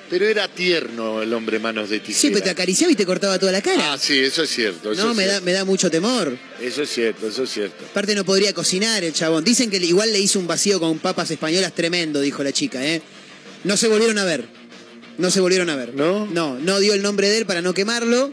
[0.09, 2.19] Pero era tierno el hombre manos de tijera.
[2.21, 3.93] Sí, pero te acariciaba y te cortaba toda la cara.
[3.93, 4.91] Ah, sí, eso es cierto.
[4.93, 5.45] Eso no, es me da, cierto.
[5.47, 6.37] me da mucho temor.
[6.61, 7.85] Eso es cierto, eso es cierto.
[7.91, 9.45] Aparte no podría cocinar el chabón.
[9.45, 13.03] Dicen que igual le hizo un vacío con papas españolas tremendo, dijo la chica, ¿eh?
[13.63, 14.47] No se volvieron a ver.
[15.19, 15.95] No se volvieron a ver.
[15.95, 16.27] ¿No?
[16.27, 18.33] No, no dio el nombre de él para no quemarlo.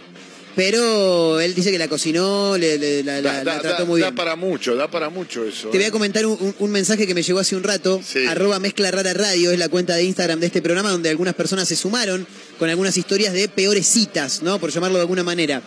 [0.57, 3.85] Pero él dice que la cocinó, le, le- la, la- Da, la da- trató da-
[3.85, 4.15] muy da bien.
[4.15, 5.69] para mucho, da para mucho eso.
[5.69, 5.89] Te voy ¿eh?
[5.89, 8.01] a comentar un, un- un mensaje que me llegó hace un rato.
[8.27, 11.67] Arroba Mezcla Rara Radio es la cuenta de Instagram de este programa donde algunas personas
[11.67, 12.25] se sumaron
[12.57, 14.59] con algunas historias de peores citas, ¿no?
[14.59, 15.61] Por llamarlo de alguna manera.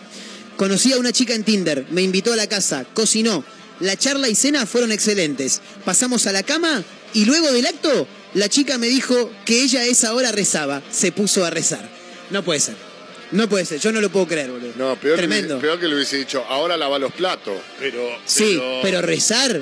[0.57, 3.45] Conocí a una chica en Tinder, me invitó a la casa, cocinó.
[3.79, 5.61] La charla y cena fueron excelentes.
[5.85, 6.83] Pasamos a la cama
[7.13, 10.83] y luego del acto, la chica me dijo que ella a esa hora rezaba.
[10.91, 11.89] Se puso a rezar.
[12.29, 12.90] No puede ser.
[13.31, 13.79] No puede ser.
[13.79, 14.73] Yo no lo puedo creer, boludo.
[14.75, 15.55] No, peor Tremendo.
[15.57, 17.53] Que, peor que le hubiese dicho, ahora lava los platos.
[17.79, 18.09] Pero.
[18.25, 19.61] Sí, pero rezar.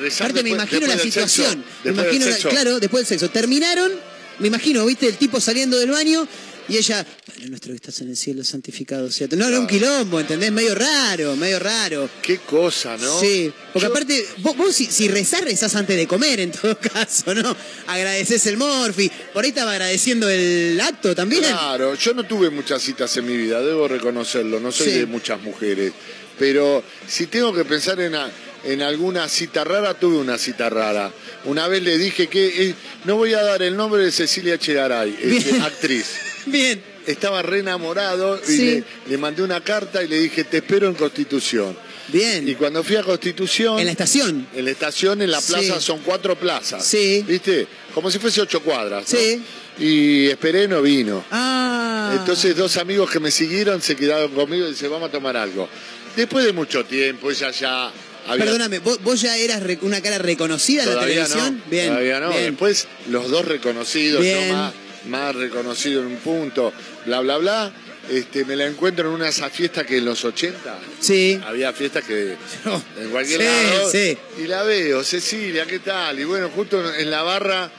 [0.00, 1.58] rezar Aparte me después- imagino la después del sexo, situación.
[1.58, 2.48] Me después del imagino, la- sexo.
[2.48, 3.30] claro, después del sexo.
[3.30, 3.92] Terminaron,
[4.40, 6.26] me imagino, viste, el tipo saliendo del baño
[6.68, 9.28] y ella, Padre nuestro que estás en el cielo, santificado sea.
[9.28, 9.36] tu-".
[9.36, 10.50] No, era un quilombo, ¿entendés?
[10.52, 12.08] Medio raro, medio raro.
[12.22, 13.20] Qué cosa, ¿no?
[13.20, 17.34] Sí, porque aparte, vos, vos si, si rezás, rezás antes de comer en todo caso,
[17.34, 17.56] ¿no?
[17.86, 19.10] Agradeces el morfi.
[19.32, 21.42] Por ahí estaba agradeciendo el acto también.
[21.42, 24.98] Claro, yo no tuve muchas citas en mi vida, debo reconocerlo, no soy Sí.
[25.00, 25.92] de muchas mujeres.
[26.38, 28.30] Pero si tengo que pensar en, a-
[28.64, 31.12] en alguna cita rara, tuve una cita rara.
[31.44, 35.16] Una vez le dije que eh, no voy a dar el nombre de Cecilia Chegaray,
[35.20, 36.06] este, actriz.
[36.46, 36.82] Bien.
[37.06, 38.64] Estaba re enamorado y Sí.
[38.66, 41.76] le, le mandé una carta y le dije, te espero en Constitución.
[42.08, 42.46] Bien.
[42.48, 43.78] Y cuando fui a Constitución...
[43.78, 44.46] En la estación.
[44.54, 45.52] En la estación, en la Sí.
[45.52, 46.84] plaza, son cuatro plazas.
[46.84, 47.24] Sí.
[47.26, 47.66] ¿Viste?
[47.94, 49.10] Como si fuese ocho cuadras.
[49.12, 49.18] ¿no?
[49.18, 49.42] Sí.
[49.78, 51.24] Y esperé, no vino.
[51.30, 52.14] Ah.
[52.18, 55.68] Entonces dos amigos que me siguieron se quedaron conmigo y dice vamos a tomar algo.
[56.14, 57.90] Después de mucho tiempo, ella ya
[58.28, 58.44] había...
[58.44, 61.56] Perdóname, ¿vos, vos ya eras una cara reconocida en la televisión?
[61.64, 61.88] no, Bien.
[61.88, 62.28] todavía no.
[62.30, 62.44] bien.
[62.50, 64.52] Después los dos reconocidos, Bien.
[64.52, 64.72] más,
[65.06, 66.72] más reconocido en un punto,
[67.06, 67.72] bla, bla, bla.
[68.10, 71.40] Este, me la encuentro en una de esas fiestas que en los 80 Sí.
[71.46, 72.36] había fiestas que
[73.00, 73.90] en cualquier Sí, lado.
[73.90, 74.18] sí.
[74.42, 76.20] Y la veo, Cecilia, ¿qué tal?
[76.20, 77.70] Y bueno, justo en la barra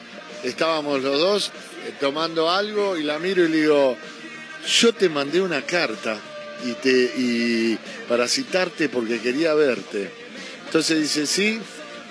[0.42, 1.52] estábamos los dos
[1.86, 3.96] eh, tomando algo y la miro y le digo,
[4.80, 6.18] yo te mandé una carta
[6.64, 10.10] y te y para citarte porque quería verte.
[10.66, 11.60] Entonces dice, sí,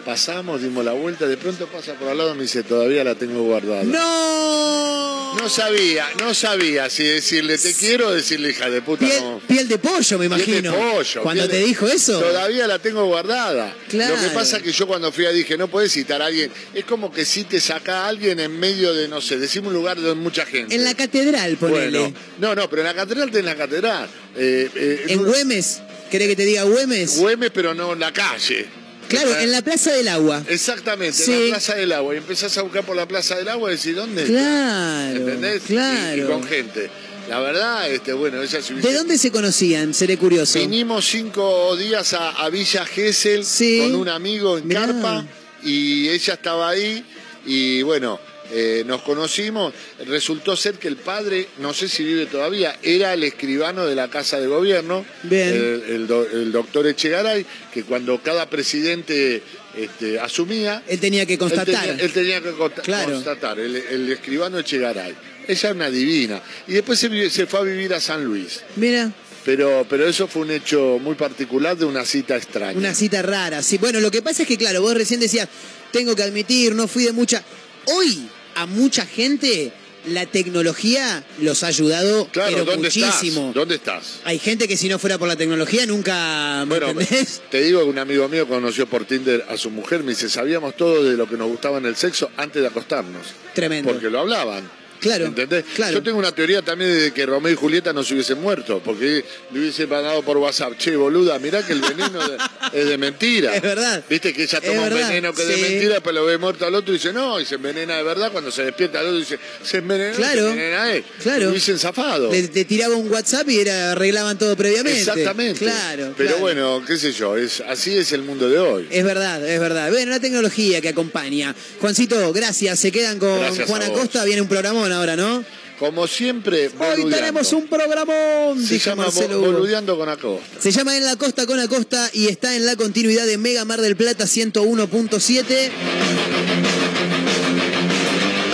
[0.05, 3.15] pasamos, dimos la vuelta, de pronto pasa por al lado y me dice, todavía la
[3.15, 3.83] tengo guardada.
[3.83, 5.35] ¡No!
[5.35, 9.05] No sabía, no sabía si decirle te quiero o decirle hija de puta.
[9.05, 9.41] Piel, no.
[9.45, 10.73] piel de pollo, me Piel de imagino.
[10.93, 12.19] pollo, Cuando te de- dijo eso.
[12.21, 13.75] Todavía la tengo guardada.
[13.89, 14.15] Claro.
[14.15, 16.49] Lo que pasa es que yo cuando fui a dije, no puedes citar a alguien.
[16.73, 19.73] Es como que si te saca a alguien en medio de, no sé, decimos un
[19.73, 20.73] lugar donde mucha gente.
[20.73, 21.99] En la catedral, ponele.
[21.99, 24.07] Bueno, no, no, pero en la catedral tenés la catedral.
[24.37, 27.17] Eh, eh, en un- Güemes, ¿querés que te diga Güemes?
[27.17, 28.67] Güemes, pero no en la calle.
[29.07, 30.43] Claro, en la Plaza del Agua.
[30.47, 31.31] Exactamente, Sí.
[31.33, 32.13] en la Plaza del Agua.
[32.13, 34.23] Y empezás a buscar por la Plaza del Agua y decís, ¿dónde?
[34.23, 34.33] está?
[34.33, 35.61] Claro, ¿Entendés?
[35.67, 36.23] Claro.
[36.23, 36.89] Y, con gente.
[37.29, 39.93] La verdad, este, bueno, ella se ¿De dónde se conocían?
[39.95, 40.59] Seré curioso.
[40.59, 43.43] Vinimos cinco días a, a Villa Gesell
[43.81, 44.85] con un amigo en Mirá.
[44.85, 45.25] Carpa
[45.63, 47.03] y ella estaba ahí
[47.47, 48.19] y bueno,
[48.51, 49.73] eh, nos conocimos.
[50.05, 54.09] Resultó ser que el padre, no sé si vive todavía, era el escribano de la
[54.09, 55.49] Casa de Gobierno, Bien.
[55.49, 59.41] El, el do- el doctor Echegaray, que cuando cada presidente
[59.77, 60.83] este, asumía...
[60.87, 61.65] Él tenía que Él constatar.
[61.87, 63.13] tenía, él tenía que consta- Claro.
[63.13, 65.15] constatar, el, el escribano Echegaray.
[65.47, 66.41] Ella es una divina.
[66.67, 68.61] Y después se fue a vivir a San Luis.
[68.77, 69.11] Mira,
[69.45, 72.75] Pero, pero eso fue un hecho muy particular de una cita extraña.
[72.77, 73.61] una cita rara.
[73.61, 75.47] Sí, bueno, lo que pasa es que, claro, vos recién decías,
[75.91, 77.43] tengo que admitir, no fui de mucha.
[77.85, 79.71] Hoy, a mucha gente,
[80.07, 83.41] la tecnología los ha ayudado Claro, pero ¿dónde muchísimo.
[83.41, 83.53] estás?
[83.53, 84.19] ¿Dónde estás?
[84.23, 86.59] Hay gente que si no fuera por la tecnología nunca.
[86.65, 87.41] ¿me Bueno, entendés?
[87.49, 90.75] te digo que un amigo mío conoció por Tinder a su mujer, me dice, sabíamos
[90.77, 93.27] todo de lo que nos gustaba en el sexo antes de acostarnos.
[93.53, 93.91] Tremendo.
[93.91, 94.69] Porque lo hablaban.
[95.05, 95.25] Claro.
[95.27, 95.63] ¿Entendés?
[95.75, 95.93] claro.
[95.93, 99.23] Yo tengo una teoría también de que Romeo y Julieta no se hubiesen muerto, porque
[99.51, 102.37] le hubiese mandado por WhatsApp, che, boluda, mirá que el veneno de-
[102.73, 103.55] es de mentira.
[103.55, 104.03] Es verdad.
[104.09, 105.53] Viste que ella toma un veneno que es sí.
[105.61, 108.03] de mentira, después lo ve muerto al otro y dice, no, y se envenena de
[108.03, 111.03] verdad, cuando se despierta al otro dice, se envenenó, Claro, se envenena él.
[111.21, 111.43] claro.
[111.45, 112.31] Lo hubiesen zafado.
[112.31, 114.99] Le, le tiraba un WhatsApp y era, arreglaban todo previamente.
[114.99, 115.59] Exactamente.
[115.59, 116.13] Claro.
[116.17, 116.41] Pero claro.
[116.41, 118.87] bueno, qué sé yo, es, así es el mundo de hoy.
[118.89, 119.89] Es verdad, es verdad.
[119.91, 121.55] Bueno, la tecnología que acompaña.
[121.79, 122.79] Juancito, gracias.
[122.79, 123.83] Se quedan con Gracias Juan.
[123.83, 124.23] Acosta.
[124.25, 125.43] Viene un programón ahora, ¿no?
[125.79, 129.51] Como siempre, Hoy tenemos un programón, Se dijo llama Marcelo Bo-.
[129.51, 130.61] Boludeando con Acosta.
[130.61, 133.81] Se llama En la Costa con Acosta y está en la continuidad de Mega Mar
[133.81, 135.71] del Plata 101.7.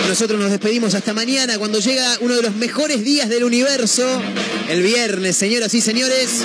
[0.08, 4.04] Nosotros nos despedimos hasta mañana cuando llega uno de los mejores días del universo,
[4.68, 6.44] el viernes, señoras y señores.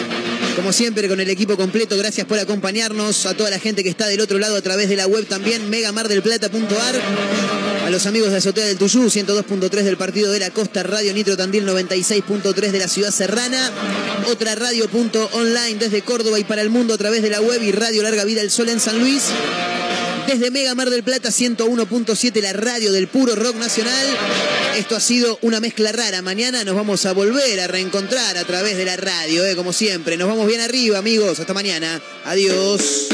[0.58, 3.28] Como siempre, con el equipo completo, gracias por acompañarnos.
[3.28, 5.70] A toda la gente que está del otro lado a través de la web también,
[5.70, 6.96] megamardelplata.ar.
[7.86, 11.38] A los amigos de Azotea del Tuyú, 102.3 del Partido de la Costa, Radio Nitro
[11.38, 13.72] Tandil 96.3 de la Ciudad Serrana.
[14.32, 17.62] Otra radio punto online desde Córdoba y para el mundo a través de la web
[17.62, 19.26] y Radio Larga Vida El Sol en San Luis.
[20.28, 24.06] Desde Mega Mar del Plata 101.7, la radio del puro rock nacional.
[24.76, 26.22] Esto ha sido una mezcla rara.
[26.22, 29.56] Mañana nos vamos a volver a reencontrar a través de la radio, ¿eh?
[29.56, 30.18] como siempre.
[30.18, 31.40] Nos vamos bien arriba, amigos.
[31.40, 32.02] Hasta mañana.
[32.26, 33.08] Adiós.